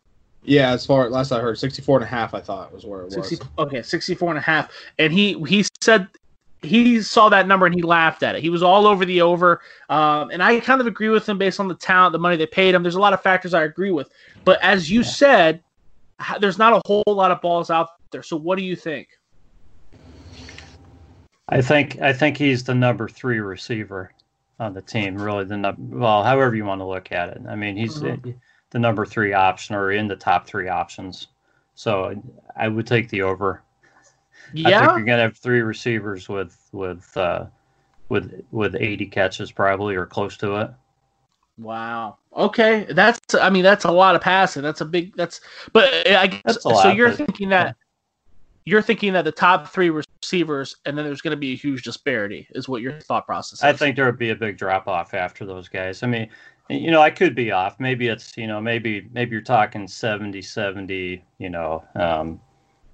[0.44, 3.04] Yeah, as far as last I heard, 64 and a half, I thought was where
[3.04, 3.68] it 60, was.
[3.68, 4.72] Okay, 64 and a half.
[4.98, 6.08] And he he said
[6.62, 8.42] he saw that number and he laughed at it.
[8.42, 9.62] He was all over the over.
[9.90, 12.48] Um, and I kind of agree with him based on the talent, the money they
[12.48, 12.84] paid him.
[12.84, 14.10] There's a lot of factors I agree with.
[14.44, 15.08] But as you yeah.
[15.08, 15.64] said,
[16.40, 18.24] there's not a whole lot of balls out there.
[18.24, 19.10] So what do you think?
[21.50, 24.12] I think I think he's the number three receiver
[24.60, 25.16] on the team.
[25.16, 27.42] Really, the number well, however you want to look at it.
[27.48, 28.32] I mean, he's mm-hmm.
[28.72, 31.28] the number three option or in the top three options.
[31.76, 32.22] So
[32.56, 33.62] I would take the over.
[34.54, 34.68] Yeah.
[34.68, 37.46] I think you're gonna have three receivers with with uh,
[38.10, 40.72] with with 80 catches probably or close to it.
[41.58, 42.18] Wow.
[42.36, 44.62] Okay, that's I mean that's a lot of passing.
[44.62, 45.42] That's a big that's
[45.74, 46.90] but I guess so.
[46.90, 47.76] You're thinking that
[48.66, 51.84] you're thinking that the top three receivers, and then there's going to be a huge
[51.84, 53.64] disparity, is what your thought process is.
[53.64, 56.04] I think there would be a big drop off after those guys.
[56.04, 56.28] I mean,
[56.70, 57.80] you know, I could be off.
[57.80, 62.42] Maybe it's, you know, maybe maybe you're talking 70, 70, you know, um,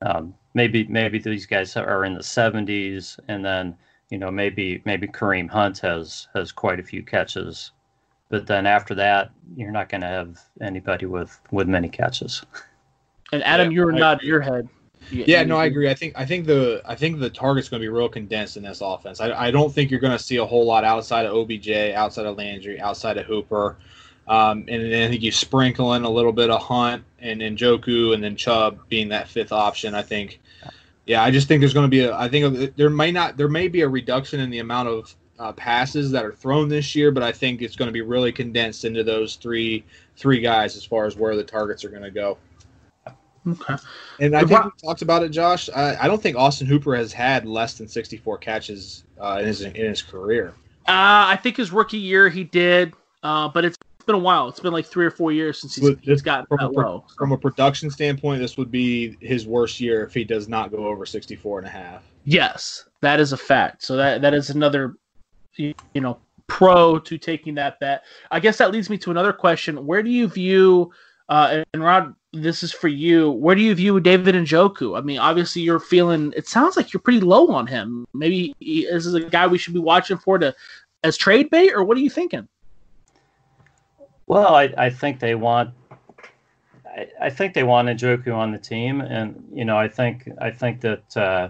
[0.04, 3.76] um, maybe maybe these guys are in the 70s, and then
[4.10, 7.72] you know maybe maybe Kareem Hunt has has quite a few catches,
[8.34, 12.44] but then after that, you're not going to have anybody with with many catches.
[13.32, 14.68] And Adam, yeah, you're nodding your head.
[15.12, 15.88] Yeah, no, I agree.
[15.88, 18.64] I think I think the I think the target's going to be real condensed in
[18.64, 19.22] this offense.
[19.22, 22.26] I, I don't think you're going to see a whole lot outside of OBJ, outside
[22.26, 23.78] of Landry, outside of Hooper,
[24.28, 27.56] um, and then I think you sprinkle in a little bit of Hunt and then
[27.56, 29.94] Njoku and then Chubb being that fifth option.
[29.94, 30.40] I think,
[31.06, 32.16] yeah, I just think there's going to be a.
[32.16, 35.52] I think there may not there may be a reduction in the amount of uh,
[35.54, 38.86] passes that are thrown this year, but I think it's going to be really condensed
[38.86, 39.84] into those three
[40.16, 42.38] three guys as far as where the targets are going to go.
[43.46, 43.76] Okay.
[44.20, 45.70] And I think we talked about it, Josh.
[45.76, 49.62] I, I, don't think Austin Hooper has had less than 64 catches uh, in his
[49.62, 50.54] in his career.
[50.88, 54.50] Uh, I think his rookie year he did, uh, but it's been a while.
[54.50, 57.06] It's been like three or four years since he's, he's gotten from that a, low.
[57.18, 60.86] From a production standpoint, this would be his worst year if he does not go
[60.88, 62.04] over 64 and a half.
[62.26, 63.84] Yes, that is a fact.
[63.84, 64.96] So that that is another,
[65.58, 68.04] you know, pro to taking that bet.
[68.32, 69.86] I guess that leads me to another question.
[69.86, 70.92] Where do you view
[71.30, 73.32] Uh, and Rod, this is for you.
[73.32, 74.98] Where do you view David Njoku?
[74.98, 76.34] I mean, obviously you're feeling.
[76.36, 78.06] It sounds like you're pretty low on him.
[78.14, 80.54] Maybe he, this is a guy we should be watching for to
[81.04, 82.48] as trade bait, or what are you thinking?
[84.28, 85.72] Well, I, I think they want.
[87.20, 90.82] I, think they want Njoku on the team, and you know, I think I think
[90.82, 91.50] that uh,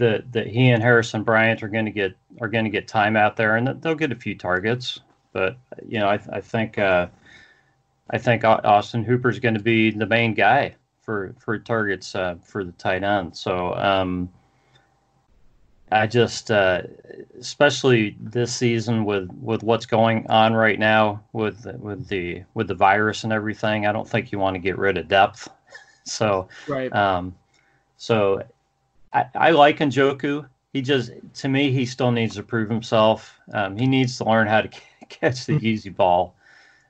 [0.00, 3.16] that that he and Harrison Bryant are going to get are going to get time
[3.16, 5.00] out there, and they'll get a few targets.
[5.32, 7.06] But you know, I, I think uh,
[8.10, 12.36] I think Austin Hooper is going to be the main guy for for targets uh,
[12.42, 13.36] for the tight end.
[13.36, 14.28] So um,
[15.92, 16.82] I just, uh,
[17.38, 22.74] especially this season with with what's going on right now with with the with the
[22.74, 25.48] virus and everything, I don't think you want to get rid of depth.
[26.04, 26.92] So right.
[26.92, 27.36] Um,
[27.98, 28.42] so
[29.12, 30.48] I, I like Njoku.
[30.72, 33.38] He just, to me, he still needs to prove himself.
[33.52, 34.70] Um, he needs to learn how to
[35.08, 36.36] catch the easy ball.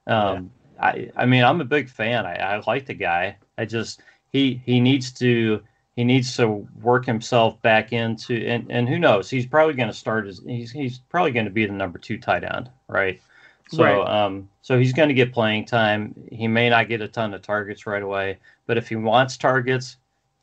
[0.06, 0.86] Um, yeah.
[0.86, 2.26] I, I mean, I'm a big fan.
[2.26, 3.36] I, I like the guy.
[3.58, 4.00] I just
[4.32, 5.62] he he needs to
[5.96, 9.94] he needs to work himself back into and, and who knows he's probably going to
[9.94, 13.20] start as he's he's probably going to be the number two tight end right
[13.68, 14.24] so right.
[14.24, 17.42] um so he's going to get playing time he may not get a ton of
[17.42, 19.96] targets right away but if he wants targets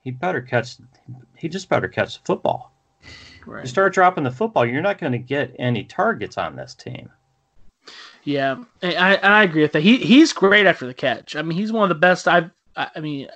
[0.07, 0.77] he better catch
[1.35, 2.71] he just better catch the football
[3.45, 3.63] right.
[3.65, 7.09] you start dropping the football you're not going to get any targets on this team
[8.23, 9.83] yeah, I, I agree with that.
[9.83, 11.37] He he's great after the catch.
[11.37, 12.51] I mean, he's one of the best I've.
[12.75, 13.29] I mean,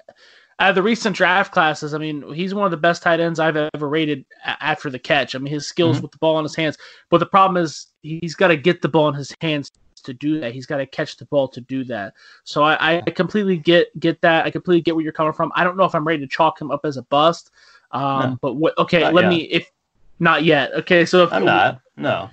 [0.60, 3.39] out of the recent draft classes, I mean, he's one of the best tight ends
[3.39, 5.34] I've ever rated after the catch.
[5.34, 6.03] I mean, his skills mm-hmm.
[6.03, 6.77] with the ball in his hands.
[7.10, 9.71] But the problem is he's got to get the ball in his hands
[10.02, 10.54] to do that.
[10.54, 12.14] He's got to catch the ball to do that.
[12.44, 14.46] So I, I, completely get get that.
[14.46, 15.52] I completely get where you're coming from.
[15.56, 17.52] I don't know if I'm ready to chalk him up as a bust.
[17.92, 18.38] Um, no.
[18.42, 19.30] But what, okay, let yet.
[19.30, 19.72] me if
[20.20, 20.74] not yet.
[20.74, 21.82] Okay, so if I'm not.
[21.98, 22.30] No.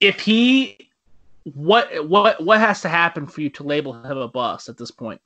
[0.00, 0.90] If he
[1.54, 4.90] what what what has to happen for you to label him a bust at this
[4.90, 5.20] point?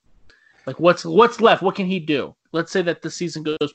[0.66, 1.62] Like what's what's left?
[1.62, 2.34] What can he do?
[2.52, 3.74] Let's say that the season goes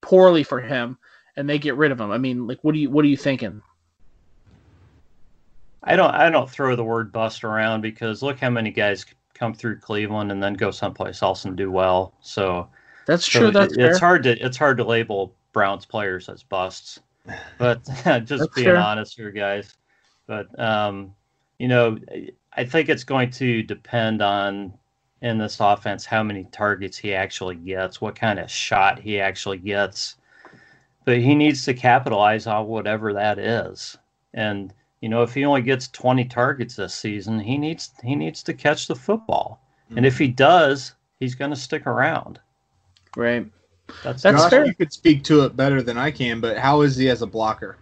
[0.00, 0.98] poorly for him
[1.36, 2.10] and they get rid of him.
[2.10, 3.60] I mean, like what do you what are you thinking?
[5.84, 9.54] I don't I don't throw the word bust around because look how many guys come
[9.54, 12.14] through Cleveland and then go someplace else and do well.
[12.20, 12.68] So
[13.06, 13.42] that's true.
[13.42, 17.00] So that's it, it's hard to it's hard to label Browns players as busts.
[17.58, 18.76] But just that's being fair.
[18.76, 19.74] honest here, guys.
[20.26, 21.14] But um,
[21.58, 21.98] you know,
[22.54, 24.74] I think it's going to depend on
[25.22, 29.56] in this offense how many targets he actually gets, what kind of shot he actually
[29.58, 30.16] gets.
[31.06, 33.96] But he needs to capitalize on whatever that is.
[34.34, 34.72] And
[35.04, 38.54] you know, if he only gets 20 targets this season, he needs he needs to
[38.54, 39.60] catch the football.
[39.84, 39.98] Mm-hmm.
[39.98, 42.40] And if he does, he's going to stick around.
[43.14, 43.46] Right.
[44.02, 44.64] That's, That's Josh, fair.
[44.64, 47.26] You could speak to it better than I can, but how is he as a
[47.26, 47.76] blocker?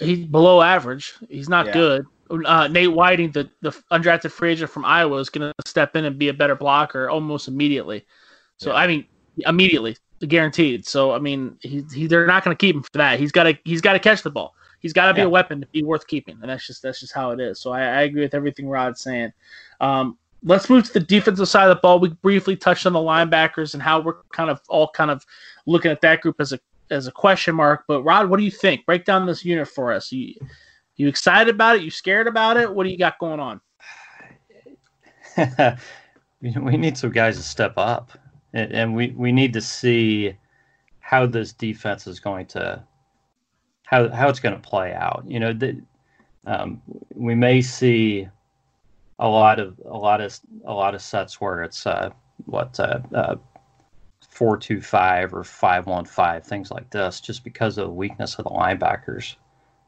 [0.00, 1.14] he's below average.
[1.28, 1.72] He's not yeah.
[1.72, 2.06] good.
[2.30, 6.04] Uh, Nate Wieting, the, the undrafted free agent from Iowa, is going to step in
[6.04, 8.04] and be a better blocker almost immediately.
[8.56, 8.78] So yeah.
[8.78, 9.06] I mean,
[9.46, 9.96] immediately,
[10.26, 10.84] guaranteed.
[10.84, 13.20] So I mean, he, he they're not going to keep him for that.
[13.20, 14.56] He's got to he's got to catch the ball.
[14.86, 15.26] He's got to be yeah.
[15.26, 17.58] a weapon to be worth keeping, and that's just that's just how it is.
[17.60, 19.32] So I, I agree with everything Rod's saying.
[19.80, 21.98] Um, let's move to the defensive side of the ball.
[21.98, 25.26] We briefly touched on the linebackers and how we're kind of all kind of
[25.66, 26.60] looking at that group as a
[26.92, 27.82] as a question mark.
[27.88, 28.86] But Rod, what do you think?
[28.86, 30.12] Break down this unit for us.
[30.12, 30.34] You
[30.94, 31.82] you excited about it?
[31.82, 32.72] You scared about it?
[32.72, 33.60] What do you got going on?
[36.40, 38.16] we need some guys to step up,
[38.52, 40.36] and, and we we need to see
[41.00, 42.82] how this defense is going to
[43.86, 45.24] how how it's going to play out.
[45.26, 45.80] You know, the,
[46.46, 46.82] um,
[47.14, 48.28] we may see
[49.18, 52.10] a lot of a lot of a lot of sets where it's uh,
[52.44, 53.36] what uh, uh,
[54.28, 58.38] four two five or five one five things like this, just because of the weakness
[58.38, 59.36] of the linebackers.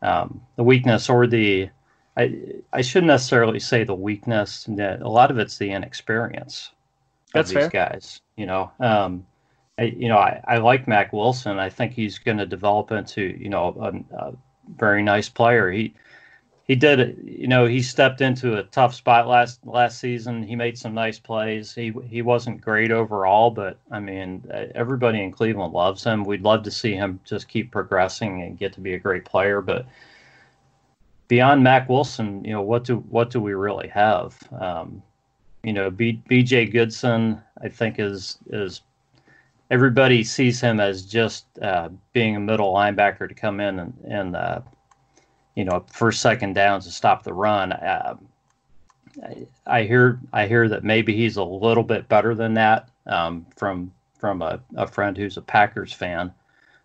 [0.00, 1.68] Um, the weakness or the
[2.16, 4.64] I I shouldn't necessarily say the weakness.
[4.68, 6.70] That a lot of it's the inexperience
[7.34, 7.88] That's of these fair.
[7.88, 8.20] guys.
[8.37, 9.26] You know, um,
[9.79, 11.59] I, you know, I, I like Mack Wilson.
[11.59, 14.33] I think he's going to develop into you know a, a
[14.77, 15.71] very nice player.
[15.71, 15.95] He
[16.69, 20.79] he did you know he stepped into a tough spot last last season he made
[20.79, 26.05] some nice plays he he wasn't great overall but i mean everybody in cleveland loves
[26.05, 29.25] him we'd love to see him just keep progressing and get to be a great
[29.25, 29.87] player but
[31.27, 35.03] beyond Mack Wilson you know what do what do we really have um,
[35.64, 36.67] you know B, B.J.
[36.67, 38.83] Goodson i think is is
[39.70, 44.37] everybody sees him as just uh, being a middle linebacker to come in and, and
[44.37, 44.61] uh,
[45.54, 47.72] you know, first second downs to stop the run.
[47.72, 48.16] Uh,
[49.22, 53.46] I, I, hear I hear that maybe he's a little bit better than that um,
[53.57, 56.33] from from a, a friend who's a Packers fan.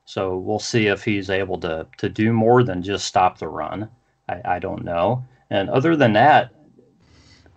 [0.06, 3.90] So we'll see if he's able to to do more than just stop the run.
[4.28, 5.24] I, I don't know.
[5.50, 6.52] And other than that,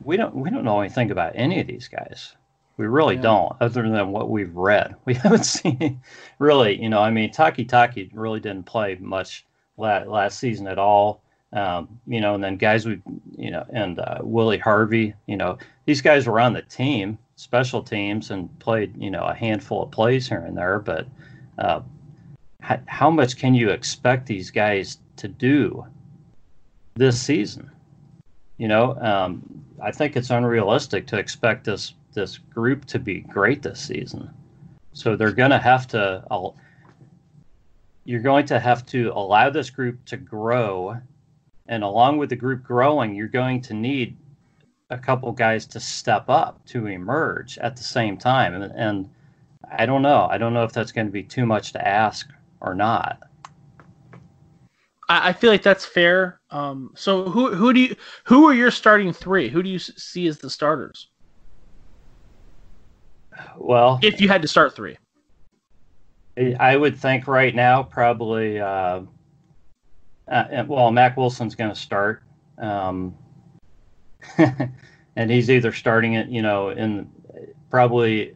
[0.02, 2.34] we don't we don't know anything about any of these guys.
[2.76, 3.22] We really Yeah.
[3.22, 4.94] don't, other than what we've read.
[5.06, 6.00] We haven't seen
[6.38, 7.00] really, you know.
[7.00, 11.22] I mean, Takitaki really didn't play much last, last season at all.
[11.52, 13.00] Um, you know, and then guys we,
[13.36, 15.14] you know, and uh, Willie Harvey.
[15.26, 19.34] You know, these guys were on the team, special teams, and played you know a
[19.34, 20.80] handful of plays here and there.
[20.80, 21.06] But
[21.58, 21.80] uh,
[22.60, 25.86] how, how much can you expect these guys to do
[26.94, 27.70] this season?
[28.58, 33.62] You know, um, I think it's unrealistic to expect this this group to be great
[33.62, 34.28] this season.
[34.92, 36.24] So they're going to have to.
[38.04, 40.96] You're going to have to allow this group to grow,
[41.68, 44.16] and along with the group growing, you're going to need
[44.90, 48.54] a couple guys to step up to emerge at the same time.
[48.54, 49.10] And, and
[49.70, 50.28] I don't know.
[50.30, 53.20] I don't know if that's going to be too much to ask or not.
[55.08, 56.40] I, I feel like that's fair.
[56.50, 59.48] Um, so who who do you who are your starting three?
[59.48, 61.08] Who do you see as the starters
[63.56, 64.96] Well, if you had to start three?
[66.58, 68.60] I would think right now probably.
[68.60, 69.02] Uh,
[70.28, 72.22] uh, well, Mack Wilson's going to start,
[72.58, 73.14] um,
[75.16, 77.08] and he's either starting it, you know, in
[77.70, 78.34] probably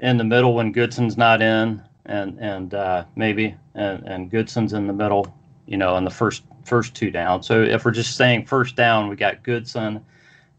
[0.00, 4.86] in the middle when Goodson's not in, and and uh, maybe and and Goodson's in
[4.86, 5.34] the middle,
[5.66, 7.42] you know, in the first first two down.
[7.42, 10.04] So if we're just saying first down, we got Goodson,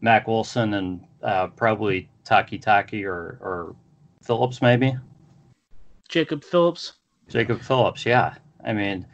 [0.00, 3.74] Mack Wilson, and uh, probably Takitaki or or
[4.22, 4.96] Phillips maybe.
[6.08, 6.94] Jacob Phillips.
[7.28, 8.34] Jacob Phillips, yeah.
[8.64, 9.06] I mean,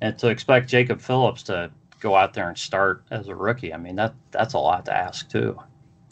[0.00, 3.76] and to expect Jacob Phillips to go out there and start as a rookie, I
[3.76, 5.58] mean that that's a lot to ask too.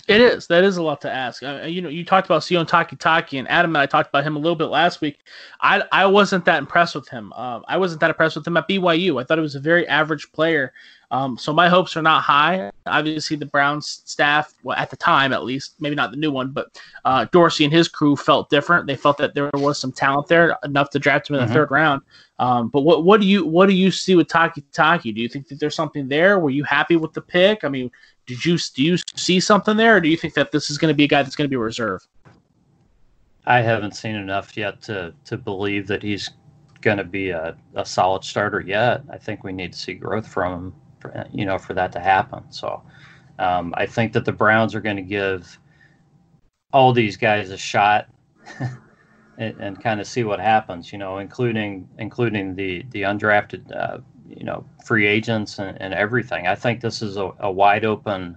[0.09, 0.47] It is.
[0.47, 1.43] That is a lot to ask.
[1.43, 4.37] Uh, you know, you talked about Sione Takitaki, and Adam and I talked about him
[4.37, 5.19] a little bit last week.
[5.61, 7.33] I I wasn't that impressed with him.
[7.33, 9.21] Um, I wasn't that impressed with him at BYU.
[9.21, 10.73] I thought he was a very average player.
[11.11, 12.71] Um, so my hopes are not high.
[12.87, 16.51] Obviously, the Browns staff, well, at the time at least, maybe not the new one,
[16.51, 18.87] but uh, Dorsey and his crew felt different.
[18.87, 21.55] They felt that there was some talent there enough to draft him in the Mhm.
[21.55, 22.03] third round.
[22.39, 25.13] Um, but what what do you what do you see with Taki Taki?
[25.13, 26.39] Do you think that there's something there?
[26.39, 27.65] Were you happy with the pick?
[27.65, 27.91] I mean,
[28.27, 30.93] did you do you see something there, or do you think that this is going
[30.93, 32.07] to be a guy that's going to be a reserve?
[33.47, 36.31] I haven't seen enough yet to to believe that he's
[36.83, 39.03] going to be a, a solid starter yet.
[39.11, 40.75] I think we need to see growth from him,
[41.13, 42.43] for, you know, for that to happen.
[42.51, 42.83] So
[43.39, 45.59] um, I think that the Browns are going to give
[46.73, 48.09] all these guys a shot
[49.39, 50.93] and, and kind of see what happens.
[50.93, 56.47] You know, including including the the undrafted, uh, you know, free agents and, and everything.
[56.47, 58.37] I think this is a, a wide open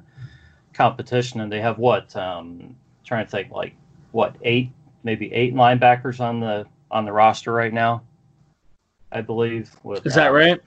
[0.73, 2.15] competition, and they have what?
[2.15, 3.75] Um, trying to think, like
[4.11, 4.71] what eight
[5.03, 8.03] maybe eight linebackers on the on the roster right now.
[9.11, 9.71] I believe.
[9.83, 10.61] With, Is that uh, right?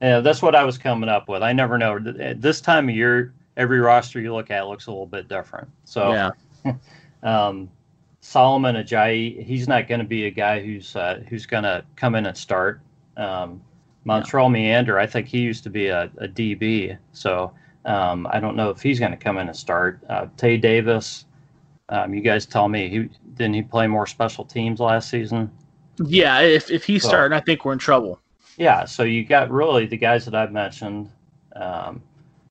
[0.00, 1.42] Yeah, that's what I was coming up with.
[1.42, 1.98] I never know.
[2.18, 5.68] At This time of year, every roster you look at looks a little bit different.
[5.84, 6.12] So,
[6.64, 6.74] yeah.
[7.22, 7.70] um,
[8.20, 12.14] Solomon Ajayi, he's not going to be a guy who's uh, who's going to come
[12.14, 12.80] in and start.
[13.16, 13.62] Um,
[14.06, 17.52] Montrel Meander, I think he used to be a, a DB, so
[17.84, 20.00] um, I don't know if he's going to come in and start.
[20.08, 21.26] Uh, Tae Davis,
[21.88, 22.88] um, you guys tell me.
[22.88, 25.50] He didn't he play more special teams last season?
[25.98, 28.20] Yeah, if if he's Well- starting, I think we're in trouble.
[28.56, 31.10] Yeah, so you got really the guys that I've mentioned.
[31.56, 32.02] Um,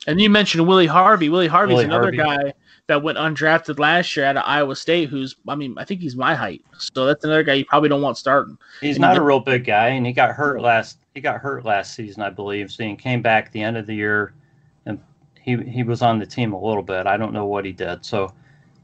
[0.07, 1.29] And you mentioned Willie Harvey.
[1.29, 2.17] Willie Harvey's Willie another Harvey.
[2.17, 2.53] guy
[2.87, 5.09] that went undrafted last year out of Iowa State.
[5.09, 8.01] Who's, I mean, I think he's my height, so that's another guy you probably don't
[8.01, 8.57] want starting.
[8.81, 10.97] He's And not he- a real big guy, and he got hurt last.
[11.13, 12.71] He got hurt last season, I believe.
[12.71, 14.33] So he came back at the end of the year,
[14.85, 14.99] and
[15.39, 17.05] he he was on the team a little bit.
[17.07, 18.03] I don't know what he did.
[18.05, 18.33] So,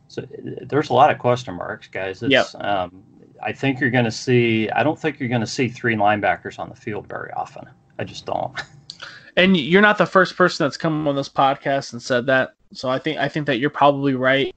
[0.09, 0.23] so
[0.63, 2.21] there's a lot of question marks, guys.
[2.21, 2.45] It's, Yep.
[2.63, 3.03] Um,
[3.45, 4.69] I think you're going to see.
[4.71, 7.65] I don't think you're going to see three linebackers on the field very often.
[7.99, 8.51] I just don't.
[9.37, 12.55] And you're not the first person that's come on this podcast and said that.
[12.71, 14.55] So I think I think that you're probably right.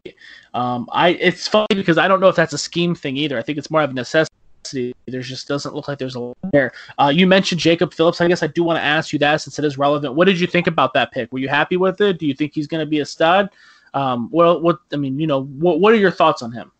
[0.54, 3.36] Um, I it's funny because I don't know if that's a scheme thing either.
[3.36, 4.94] I think it's more of a necessity.
[5.06, 6.70] There just doesn't look like there's a lot there.
[6.98, 8.20] Uh, you mentioned Jacob Phillips.
[8.20, 10.14] I guess I do want to ask you that since it is relevant.
[10.14, 11.32] What did you think about that pick?
[11.32, 12.20] Were you happy with it?
[12.20, 13.50] Do you think he's going to be a stud?
[13.94, 16.70] Um, well, what I mean, you know, what what are your thoughts on him?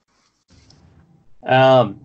[1.49, 2.01] Um,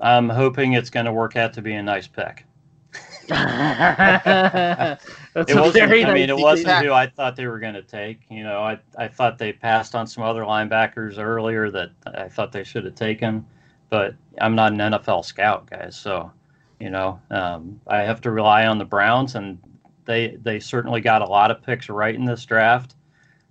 [0.00, 2.44] I'm hoping it's going to work out to be a nice pick.
[3.28, 5.04] That's
[5.52, 5.74] It wasn't.
[6.04, 8.20] I mean, it wasn't who I thought they were going to take.
[8.30, 12.52] You know, I I thought they passed on some other linebackers earlier that I thought
[12.52, 13.44] they should have taken,
[13.90, 15.96] but I'm not an NFL scout, guys.
[15.96, 16.30] So,
[16.80, 19.58] you know, um, I have to rely on the Browns, and
[20.06, 22.94] they they certainly got a lot of picks right in this draft.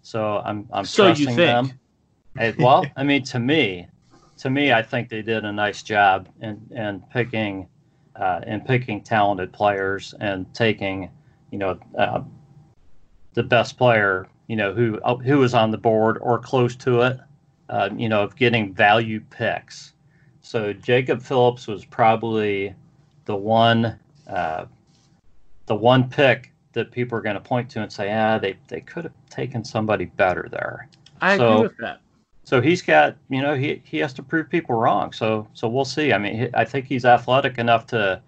[0.02, 1.72] So I'm I'm So trusting them.
[2.58, 3.88] Well, I mean, to me,
[4.38, 7.68] to me, I think they did a nice job in in picking
[8.16, 11.10] uh, in picking talented players and taking,
[11.52, 12.22] you know, uh,
[13.34, 17.02] the best player you know, who uh, who was on the board or close to
[17.02, 17.20] it,
[17.70, 19.94] uh, you know, of getting value picks.
[20.42, 22.74] So Jacob Phillips was probably
[23.26, 24.66] the one uh,
[25.66, 28.82] the one pick that people are going to point to and say, ah, they, they
[28.82, 30.88] could have taken somebody better there.
[31.22, 32.02] I so, agree with that.
[32.48, 35.12] So he's got, you know, he, he has to prove people wrong.
[35.12, 36.14] So so we'll see.
[36.14, 38.22] I mean, I think he's athletic enough to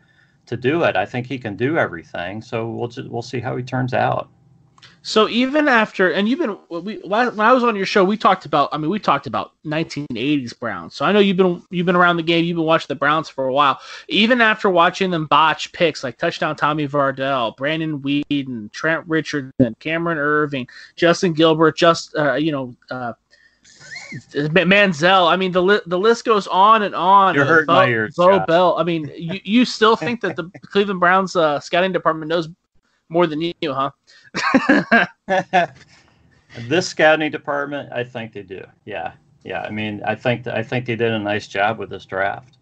[0.48, 0.98] to do it.
[0.98, 2.42] I think he can do everything.
[2.42, 4.28] So we'll just we'll see how he turns out.
[5.04, 8.46] So even after, and you've been, we, when I was on your show, we talked
[8.46, 8.68] about.
[8.74, 10.96] I mean, we talked about 1980s Browns.
[10.96, 12.44] So I know you've been you've been around the game.
[12.44, 13.80] You've been watching the Browns for a while.
[14.10, 20.18] Even after watching them botch picks like touchdown Tommy Vardell, Brandon Weeden, Trent Richardson, Cameron
[20.18, 20.68] Erving,
[20.98, 22.76] Justin Gilbert, just uh, you know.
[22.92, 23.14] Uh,
[24.12, 25.28] Manziel.
[25.32, 27.36] I mean, the li- the list goes on and on.
[27.36, 28.48] You're hurting Bo, my ears, Bo Josh.
[28.48, 28.78] Bell.
[28.78, 32.50] I mean, you, you still think that the Cleveland Browns uh, scouting department knows
[33.10, 33.92] more than you, huh?
[36.68, 38.64] this scouting department, I think they do.
[38.86, 39.62] Yeah, yeah.
[39.62, 42.58] I mean, I think I think they did a nice job with this draft.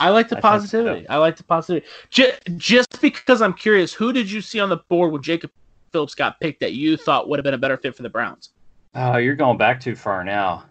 [0.00, 1.08] I like the I positivity.
[1.08, 1.86] I like the positivity.
[2.10, 5.52] Just, just because I'm curious, who did you see on the board when Jacob
[5.92, 8.50] Phillips got picked that you thought would have been a better fit for the Browns?
[8.96, 10.64] Oh, you're going back too far now.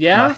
[0.00, 0.36] Yeah.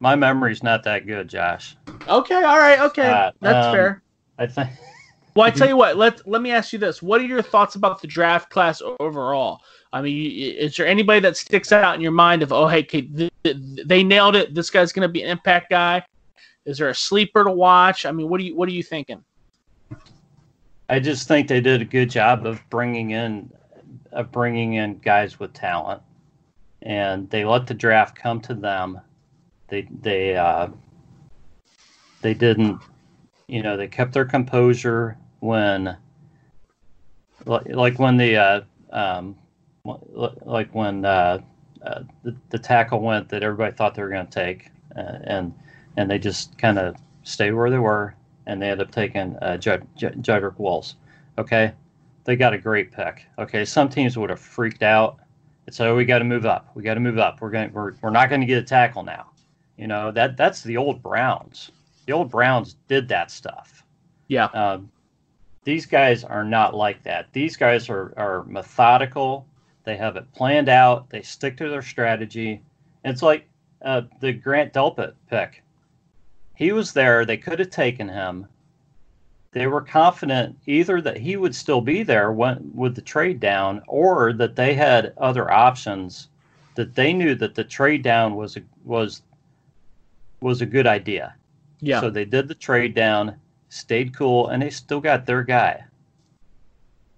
[0.00, 1.76] My memory's not that good, Josh.
[2.08, 2.42] Okay.
[2.42, 2.80] All right.
[2.80, 3.10] Okay.
[3.10, 4.02] Uh, That's um, fair.
[4.38, 4.70] I think
[5.36, 5.96] Well, I tell you what.
[5.96, 9.60] Let Let me ask you this: What are your thoughts about the draft class overall?
[9.92, 13.30] I mean, is there anybody that sticks out in your mind of, oh, hey, th-
[13.42, 14.54] th- they nailed it.
[14.54, 16.04] This guy's going to be an impact guy.
[16.64, 18.06] Is there a sleeper to watch?
[18.06, 19.22] I mean, what are you What are you thinking?
[20.88, 23.52] I just think they did a good job of bringing in
[24.12, 26.02] of bringing in guys with talent,
[26.82, 29.00] and they let the draft come to them.
[29.68, 30.68] They they uh,
[32.22, 32.80] they didn't,
[33.48, 35.96] you know, they kept their composure when,
[37.46, 38.60] like, when the uh,
[38.92, 39.36] um,
[39.84, 41.40] like when uh,
[41.84, 45.54] uh, the, the tackle went that everybody thought they were going to take, uh, and
[45.96, 48.14] and they just kind of stayed where they were,
[48.46, 50.96] and they ended up taking uh, Jud- Jud- Jedrick Wills.
[51.38, 51.72] Okay,
[52.24, 53.26] they got a great pick.
[53.38, 55.18] Okay, some teams would have freaked out
[55.78, 56.70] "Oh, we got to move up.
[56.74, 57.40] We got to move up.
[57.40, 57.72] We're going.
[57.72, 59.26] We're, we're not going to get a tackle now."
[59.76, 61.70] You know that that's the old Browns.
[62.06, 63.84] The old Browns did that stuff.
[64.28, 64.46] Yeah.
[64.46, 64.90] Um,
[65.64, 67.32] these guys are not like that.
[67.32, 69.46] These guys are, are methodical.
[69.84, 71.10] They have it planned out.
[71.10, 72.62] They stick to their strategy.
[73.04, 73.48] And it's like
[73.82, 75.62] uh, the Grant Delpit pick.
[76.54, 77.24] He was there.
[77.24, 78.46] They could have taken him.
[79.52, 83.82] They were confident either that he would still be there when, with the trade down,
[83.88, 86.28] or that they had other options.
[86.76, 89.22] That they knew that the trade down was a, was
[90.40, 91.34] was a good idea.
[91.80, 92.00] Yeah.
[92.00, 93.34] So they did the trade down,
[93.68, 95.84] stayed cool, and they still got their guy.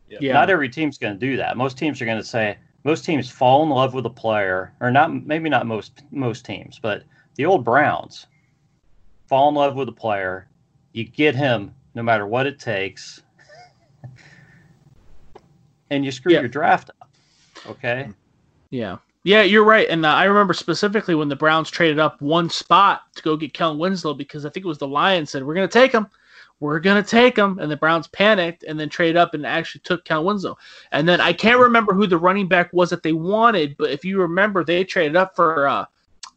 [0.08, 0.32] yeah.
[0.32, 1.56] Not every team's going to do that.
[1.56, 4.90] Most teams are going to say most teams fall in love with a player, or
[4.90, 5.12] not.
[5.26, 7.04] Maybe not most most teams, but
[7.34, 8.26] the old Browns
[9.28, 10.48] fall in love with a player.
[10.92, 13.22] You get him no matter what it takes,
[15.90, 16.40] and you screw Yeah.
[16.40, 17.10] your draft up.
[17.66, 18.08] Okay.
[18.70, 18.96] Yeah.
[19.24, 19.88] Yeah, you're right.
[19.88, 23.54] And uh, I remember specifically when the Browns traded up one spot to go get
[23.54, 26.08] Kellen Winslow because I think it was the Lions said, We're going to take him.
[26.58, 27.58] We're going to take him.
[27.60, 30.58] And the Browns panicked and then traded up and actually took Kellen Winslow.
[30.90, 34.04] And then I can't remember who the running back was that they wanted, but if
[34.04, 35.84] you remember, they traded up for uh,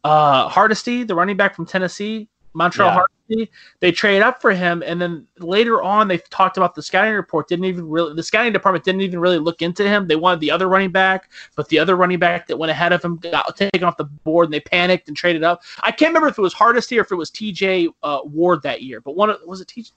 [0.04, 2.92] uh, Hardesty, the running back from Tennessee, Montario Yeah.
[2.94, 3.50] Hardesty.
[3.80, 4.82] They traded up for him.
[4.86, 7.48] And then later on, they talked about the scouting report.
[7.48, 10.06] Didn't even really, the scouting department didn't even really look into him.
[10.06, 13.04] They wanted the other running back but the other running back that went ahead of
[13.04, 15.62] him got taken off the board and they panicked and traded up.
[15.82, 18.82] I can't remember if it was Hardesty or if it was TJ uh, Ward that
[18.82, 19.92] year, but one of, was it TJ?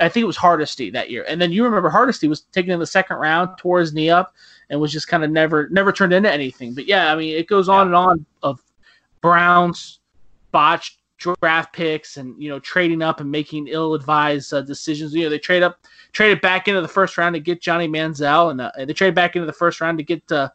[0.00, 1.24] I think it was Hardesty that year.
[1.28, 4.34] And then you remember Hardesty was taken in the second round, tore his knee up,
[4.70, 6.74] and was just kind of never never turned into anything.
[6.74, 8.60] But yeah, I mean, it goes on and on of
[9.20, 10.00] Browns
[10.50, 15.14] botched draft picks and you know trading up and making ill-advised uh, decisions.
[15.14, 15.78] You know, they trade up,
[16.12, 19.36] traded back into the first round to get Johnny Manziel, and uh, they traded back
[19.36, 20.50] into the first round to get uh,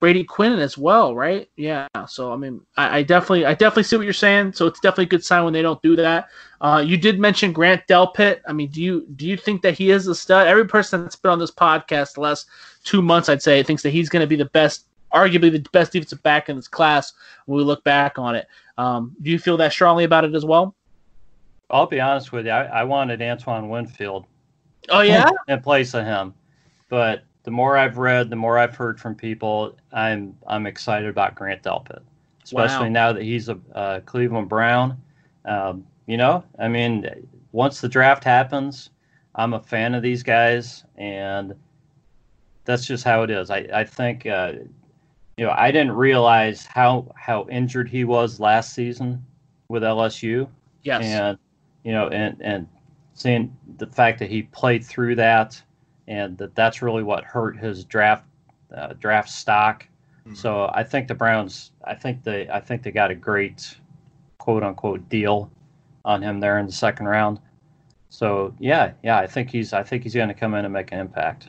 [0.00, 1.48] Brady Quinn as well, right?
[1.56, 1.88] Yeah.
[2.06, 4.52] So I mean, I, I definitely, I definitely see what you're saying.
[4.52, 6.28] So it's definitely a good sign when they don't do that.
[6.60, 8.40] Uh, you did mention Grant Delpit.
[8.46, 10.46] I mean, do you do you think that he is a stud?
[10.46, 12.46] Every person that's been on this podcast the last
[12.84, 15.92] two months, I'd say, thinks that he's going to be the best, arguably the best
[15.92, 17.12] defensive back in this class
[17.46, 18.46] when we look back on it.
[18.76, 20.76] Um, do you feel that strongly about it as well?
[21.70, 22.52] I'll be honest with you.
[22.52, 24.26] I, I wanted Antoine Winfield
[24.90, 26.34] Oh yeah, in place of him.
[26.88, 31.34] But the more I've read, the more I've heard from people, I'm I'm excited about
[31.34, 32.02] Grant Delpit,
[32.44, 32.90] especially Wow.
[32.90, 35.00] now that he's a, uh Cleveland Brown.
[35.44, 37.06] Um, you know, I mean,
[37.52, 38.90] once the draft happens,
[39.34, 41.54] I'm a fan of these guys, and
[42.64, 43.50] that's just how it is.
[43.50, 44.52] I I think uh,
[45.38, 49.24] you know I didn't realize how how injured he was last season
[49.68, 50.48] with LSU.
[50.82, 51.04] Yes.
[51.04, 51.38] And
[51.84, 52.68] you know, and and
[53.14, 55.60] seeing the fact that he played through that,
[56.06, 58.24] and that that's really what hurt his draft
[58.74, 59.86] uh, draft stock.
[60.26, 60.34] Mm-hmm.
[60.34, 63.76] So I think the Browns, I think they, I think they got a great
[64.38, 65.50] quote unquote deal
[66.04, 67.40] on him there in the second round.
[68.10, 70.92] So yeah, yeah, I think he's, I think he's going to come in and make
[70.92, 71.48] an impact.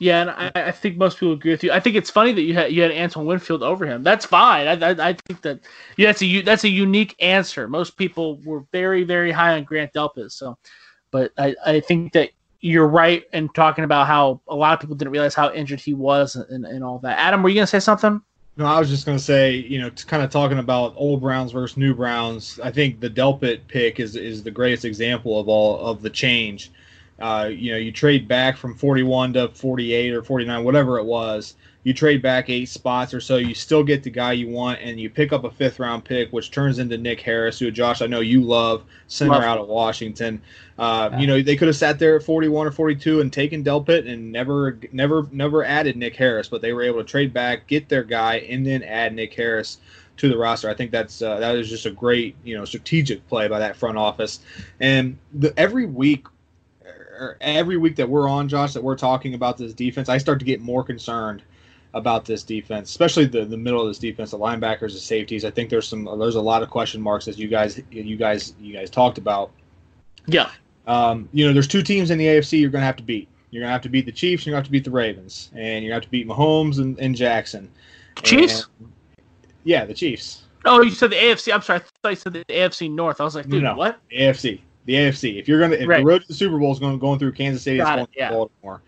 [0.00, 1.72] Yeah, and I, I, think most people agree with you.
[1.72, 4.04] I think it's funny that you had you had Antoine Winfield over him.
[4.04, 4.68] That's fine.
[4.68, 5.60] I, I, I think that
[5.96, 7.66] yeah, that's a that's a unique answer.
[7.66, 10.30] Most people were very very high on Grant Delpit.
[10.30, 10.56] So,
[11.10, 12.30] but I, I think that
[12.60, 15.94] you're right in talking about how a lot of people didn't realize how injured he
[15.94, 17.18] was and, and all that.
[17.18, 18.22] Adam, were you gonna say something?
[18.56, 21.76] No, I was just gonna say, you know, kind of talking about old Browns versus
[21.76, 22.60] new Browns.
[22.62, 26.70] I think the Delpit pick is is the greatest example of all of the change
[27.20, 31.54] uh, you know, you trade back from 41 to 48 or 49, whatever it was.
[31.84, 33.36] You trade back eight spots or so.
[33.36, 36.30] You still get the guy you want, and you pick up a fifth round pick,
[36.32, 39.42] which turns into Nick Harris, who Josh I know you love, center love.
[39.42, 40.42] out of Washington.
[40.78, 41.18] Uh, yeah.
[41.18, 44.30] You know, they could have sat there at 41 or 42 and taken Delpit and
[44.30, 48.04] never, never, never added Nick Harris, but they were able to trade back, get their
[48.04, 49.78] guy, and then add Nick Harris
[50.18, 50.68] to the roster.
[50.68, 53.76] I think that's uh, that is just a great you know strategic play by that
[53.76, 54.40] front office.
[54.80, 56.26] And the, every week
[57.40, 60.44] every week that we're on, Josh, that we're talking about this defense, I start to
[60.44, 61.42] get more concerned
[61.94, 65.44] about this defense, especially the, the middle of this defense, the linebackers, the safeties.
[65.44, 68.54] I think there's some there's a lot of question marks as you guys you guys
[68.60, 69.50] you guys talked about.
[70.26, 70.50] Yeah.
[70.86, 73.28] Um, you know, there's two teams in the AFC you're going to have to beat.
[73.50, 74.44] You're going to have to beat the Chiefs.
[74.44, 76.28] You're going to have to beat the Ravens, and you're going to have to beat
[76.28, 77.70] Mahomes and, and Jackson.
[78.22, 78.66] Chiefs.
[78.78, 78.92] And,
[79.64, 80.44] yeah, the Chiefs.
[80.64, 81.52] Oh, you said the AFC.
[81.52, 81.80] I'm sorry.
[81.80, 83.20] I thought you said the AFC North.
[83.20, 83.78] I was like, dude, no, no.
[83.78, 84.00] what?
[84.10, 85.38] AFC the AFC.
[85.38, 85.98] If you're gonna, if right.
[85.98, 88.08] the road to the Super Bowl is going going through Kansas City, it's going it,
[88.16, 88.30] yeah.
[88.30, 88.80] Baltimore,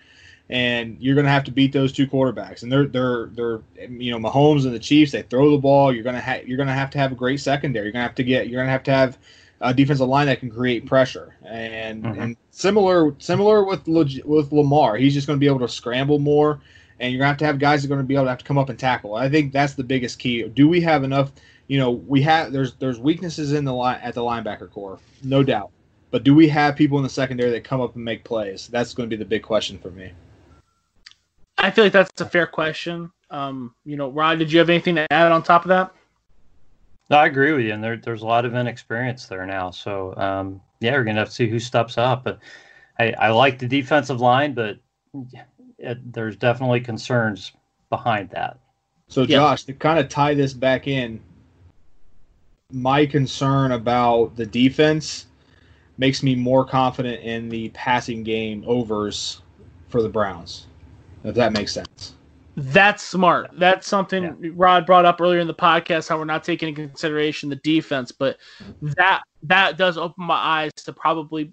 [0.49, 2.63] and you're gonna have to beat those two quarterbacks.
[2.63, 5.13] And they're they're they're you know Mahomes and the Chiefs.
[5.13, 5.95] They throw the ball.
[5.95, 7.85] You're gonna have you're gonna have to have a great secondary.
[7.85, 9.19] You're gonna have to get you're gonna have to have
[9.61, 11.37] a defensive line that can create pressure.
[11.45, 12.21] And mm-hmm.
[12.21, 16.61] and similar similar with with Lamar, he's just going to be able to scramble more.
[16.99, 18.39] And you're gonna have to have guys that are going to be able to have
[18.39, 19.17] to come up and tackle.
[19.17, 20.45] I think that's the biggest key.
[20.49, 21.33] Do we have enough?
[21.69, 25.43] You know, we have there's there's weaknesses in the line at the linebacker core, no
[25.43, 25.71] doubt.
[26.11, 28.69] But do we have people in the secondary that come up and make plays?
[28.69, 30.13] That's going to be the big question for me.
[31.59, 33.13] I feel like that's a fair question.
[33.31, 35.93] Um, you know, Rod, did you have anything to add on top of that?
[37.11, 39.71] No, I agree with you, and there, there's a lot of inexperience there now.
[39.71, 42.25] So, um, yeah, we're gonna have to see who steps up.
[42.25, 42.39] But
[42.99, 44.79] I, I like the defensive line, but
[45.79, 47.53] it, there's definitely concerns
[47.89, 48.59] behind that.
[49.09, 51.21] So, Josh, to kind of tie this back in,
[52.73, 55.27] my concern about the defense
[56.01, 59.43] makes me more confident in the passing game overs
[59.89, 60.67] for the Browns.
[61.25, 62.15] If that makes sense.
[62.57, 63.51] That's smart.
[63.53, 64.51] That's something yeah.
[64.55, 68.13] Rod brought up earlier in the podcast how we're not taking into consideration the defense,
[68.13, 68.39] but
[68.81, 71.53] that that does open my eyes to probably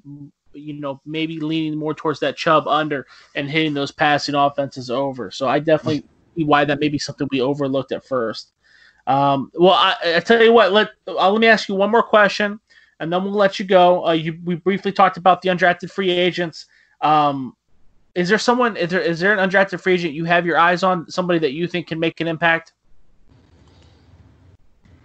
[0.54, 5.30] you know maybe leaning more towards that Chubb under and hitting those passing offenses over.
[5.30, 8.54] So I definitely see why that may be something we overlooked at first.
[9.08, 10.72] Um, well, I, I, tell you what.
[10.74, 12.60] Let uh, let me ask you one more question
[13.00, 14.06] and then we'll let you go.
[14.06, 16.66] Uh, you, we briefly talked about the undrafted free agents.
[17.02, 17.56] Um,
[18.16, 18.76] is there someone?
[18.76, 21.10] Is there is there an undrafted free agent you have your eyes on?
[21.10, 22.74] Somebody that you think can make an impact?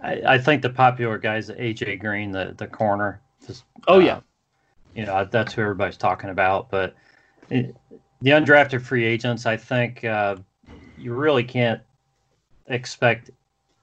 [0.01, 3.21] I, I think the popular guy is AJ Green, the the corner.
[3.45, 4.21] Just, oh yeah, uh,
[4.95, 6.71] you know that's who everybody's talking about.
[6.71, 6.95] But
[7.49, 7.75] it,
[8.21, 10.37] the undrafted free agents, I think uh,
[10.97, 11.81] you really can't
[12.67, 13.29] expect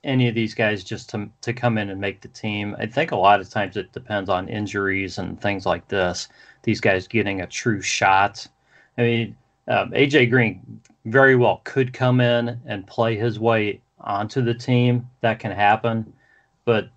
[0.05, 2.75] any of these guys just to to come in and make the team.
[2.79, 6.29] I think a lot of times it depends on injuries and things like this.
[6.63, 8.47] These guys getting a true shot.
[8.99, 9.37] I mean,
[9.69, 15.09] um, AJ Green very well could come in and play his way onto the team.
[15.21, 16.13] That can happen,
[16.65, 16.89] but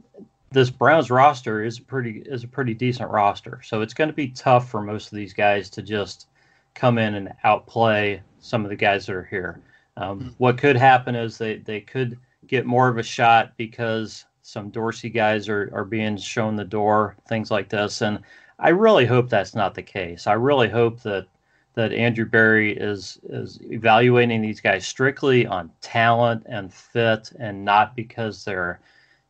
[0.51, 3.59] this Browns roster is pretty is a pretty decent roster.
[3.63, 6.27] So it's going to be tough for most of these guys to just
[6.73, 9.61] come in and outplay some of the guys that are here.
[9.97, 10.29] Um, mm-hmm.
[10.37, 12.17] what could happen is they they could
[12.47, 17.15] get more of a shot because some Dorsey guys are, are being shown the door,
[17.27, 18.01] things like this.
[18.01, 18.19] And
[18.59, 20.27] I really hope that's not the case.
[20.27, 21.27] I really hope that
[21.75, 27.95] that Andrew Berry is is evaluating these guys strictly on talent and fit and not
[27.95, 28.79] because they're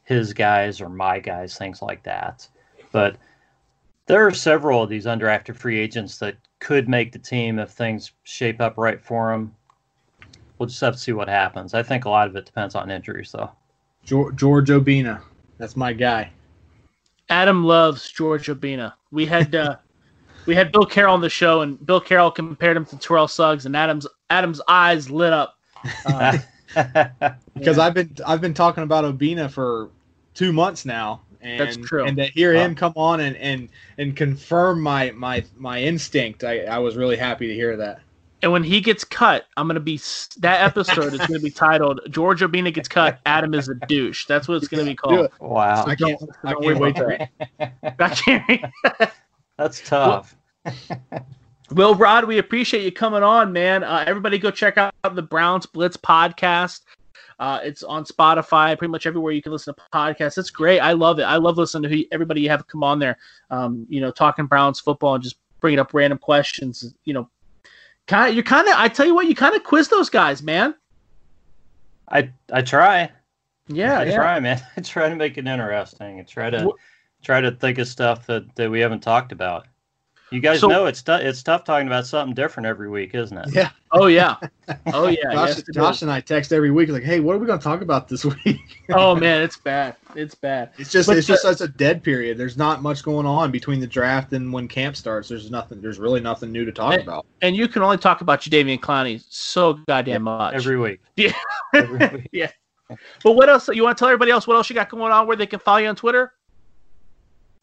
[0.04, 2.48] his guys or my guys, things like that.
[2.92, 3.16] But
[4.08, 8.12] there are several of these undrafted free agents that could make the team if things
[8.24, 9.56] shape up right for them
[10.58, 11.74] we'll just have to see what happens.
[11.74, 13.52] I think a lot of it depends on injuries, though.
[14.04, 15.22] George, George Obinna,
[15.58, 16.32] that's my guy.
[17.30, 18.94] Adam loves George Obinna.
[19.12, 19.78] We had uh,
[20.46, 23.66] we had Bill Carroll on the show, and Bill Carroll compared him to Terrell Suggs,
[23.66, 25.58] and Adam's Adam's eyes lit up.
[26.06, 26.38] Uh,
[27.54, 27.84] because yeah.
[27.84, 29.90] I've been I've been talking about Obinna for
[30.34, 32.06] two months now, and That's true.
[32.06, 36.62] and to hear him come on and and and confirm my my my instinct, I
[36.62, 38.02] I was really happy to hear that.
[38.44, 39.98] And when he gets cut, I'm gonna be
[40.40, 43.20] that episode is gonna be titled "George Obinna gets cut.
[43.26, 45.26] Adam is a douche." That's what it's gonna be called.
[45.26, 45.32] it.
[45.40, 47.96] wow, I can't I don't can't wait to about read.
[48.00, 49.14] I can't.
[49.58, 50.36] that's tough.
[51.72, 53.84] Well, Rod, we appreciate you coming on, man.
[53.84, 56.82] Uh, everybody, go check out the Browns Blitz podcast.
[57.40, 60.38] Uh, it's on Spotify, pretty much everywhere you can listen to podcasts.
[60.38, 60.80] It's great.
[60.82, 61.24] I love it.
[61.24, 63.18] I love listening to who, everybody you have come on there.
[63.50, 66.94] Um, you know, talking Browns football and just bringing up random questions.
[67.06, 67.30] You know,
[68.08, 68.36] kind of.
[68.36, 68.76] You're kind of.
[68.78, 70.76] I tell you what, you kind of quiz those guys, man.
[72.10, 73.12] I I try.
[73.68, 74.16] Yeah, I yeah.
[74.16, 74.62] try, man.
[74.78, 76.20] I try to make it interesting.
[76.20, 76.74] I try to
[77.24, 79.68] try to think of stuff that, that we haven't talked about.
[80.34, 83.38] You guys So- know it's tou- it's tough talking about something different every week, isn't
[83.38, 83.46] it?
[83.54, 84.36] Yeah, Oh yeah.
[84.88, 85.32] Oh yeah.
[85.32, 87.64] Josh, yes, Josh and I text every week like, hey, what are we going to
[87.64, 88.58] talk about this week?
[88.92, 89.96] oh man, it's bad.
[90.16, 90.72] It's bad.
[90.80, 92.38] It's just But it's the- just such a dead period.
[92.40, 95.30] There's not much going on between the draft and when camp starts.
[95.30, 95.82] There's nothing.
[95.82, 97.28] There's really nothing new to talk Hey, about.
[97.44, 100.56] And you can only talk about Jadeveon Clowney so goddamn much.
[100.56, 101.00] Every week.
[101.16, 101.34] Yeah.
[101.76, 102.30] Every week.
[102.32, 102.50] yeah.
[103.24, 103.68] But what else?
[103.70, 105.28] You want to tell everybody else what else you got going on?
[105.28, 106.34] Where they can follow you on Twitter?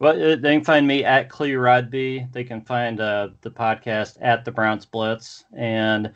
[0.00, 2.26] Well, uh, they can find me at Clee Rodby.
[2.32, 6.10] They can find uh, the podcast at the Browns Blitz, and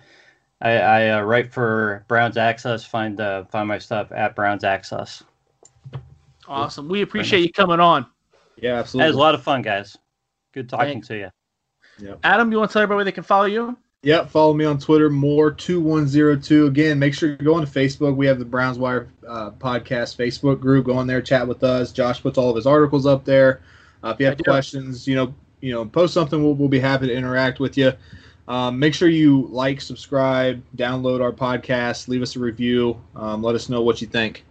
[0.62, 2.82] I, I uh, write for Browns Access.
[2.82, 5.22] Find uh, find my stuff at Browns Access.
[6.48, 6.88] Awesome.
[6.88, 8.06] We appreciate you coming on.
[8.56, 9.04] Yeah, absolutely.
[9.04, 9.98] That was a lot of fun, guys.
[10.52, 11.08] Good talking Thanks.
[11.08, 11.30] to
[12.00, 12.18] you.
[12.24, 13.76] Adam, you want to tell everybody where they can follow you?
[14.02, 16.68] Yep, follow me on Twitter, more2102.
[16.68, 18.16] Again, make sure you go on to Facebook.
[18.16, 20.86] We have the Browns Wire uh, podcast Facebook group.
[20.86, 21.92] Go on there, chat with us.
[21.92, 23.60] Josh puts all of his articles up there.
[24.04, 26.42] Uh, if you have questions, you know, you know, post something.
[26.42, 27.92] We'll, we'll be happy to interact with you.
[28.46, 33.00] Um, make sure you like, subscribe, download our podcast, leave us a review.
[33.16, 34.44] Um, let us know what you think.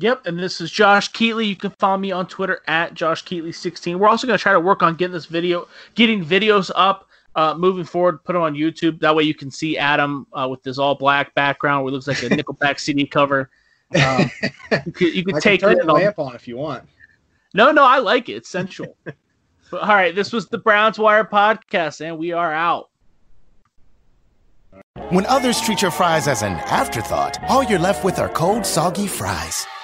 [0.00, 0.26] Yep.
[0.26, 1.48] And this is Josh Keatley.
[1.48, 3.96] You can follow me on Twitter at Josh Keatley16.
[3.96, 7.06] We're also going to try to work on getting this video, getting videos up.
[7.34, 8.98] Uh, moving forward, put them on YouTube.
[8.98, 12.08] That way you can see Adam uh, with this all black background where it looks
[12.08, 13.48] like a Nickelback CD cover.
[13.94, 14.30] Um,
[14.86, 16.84] you could, you could take can turn it the lamp on if you want.
[17.58, 18.34] No, no, I like it.
[18.34, 18.96] It's sensual.
[19.04, 22.88] but all right, this was the Browns Wire podcast, and we are out.
[25.08, 29.08] When others treat your fries as an afterthought, all you're left with are cold, soggy
[29.08, 29.66] fries.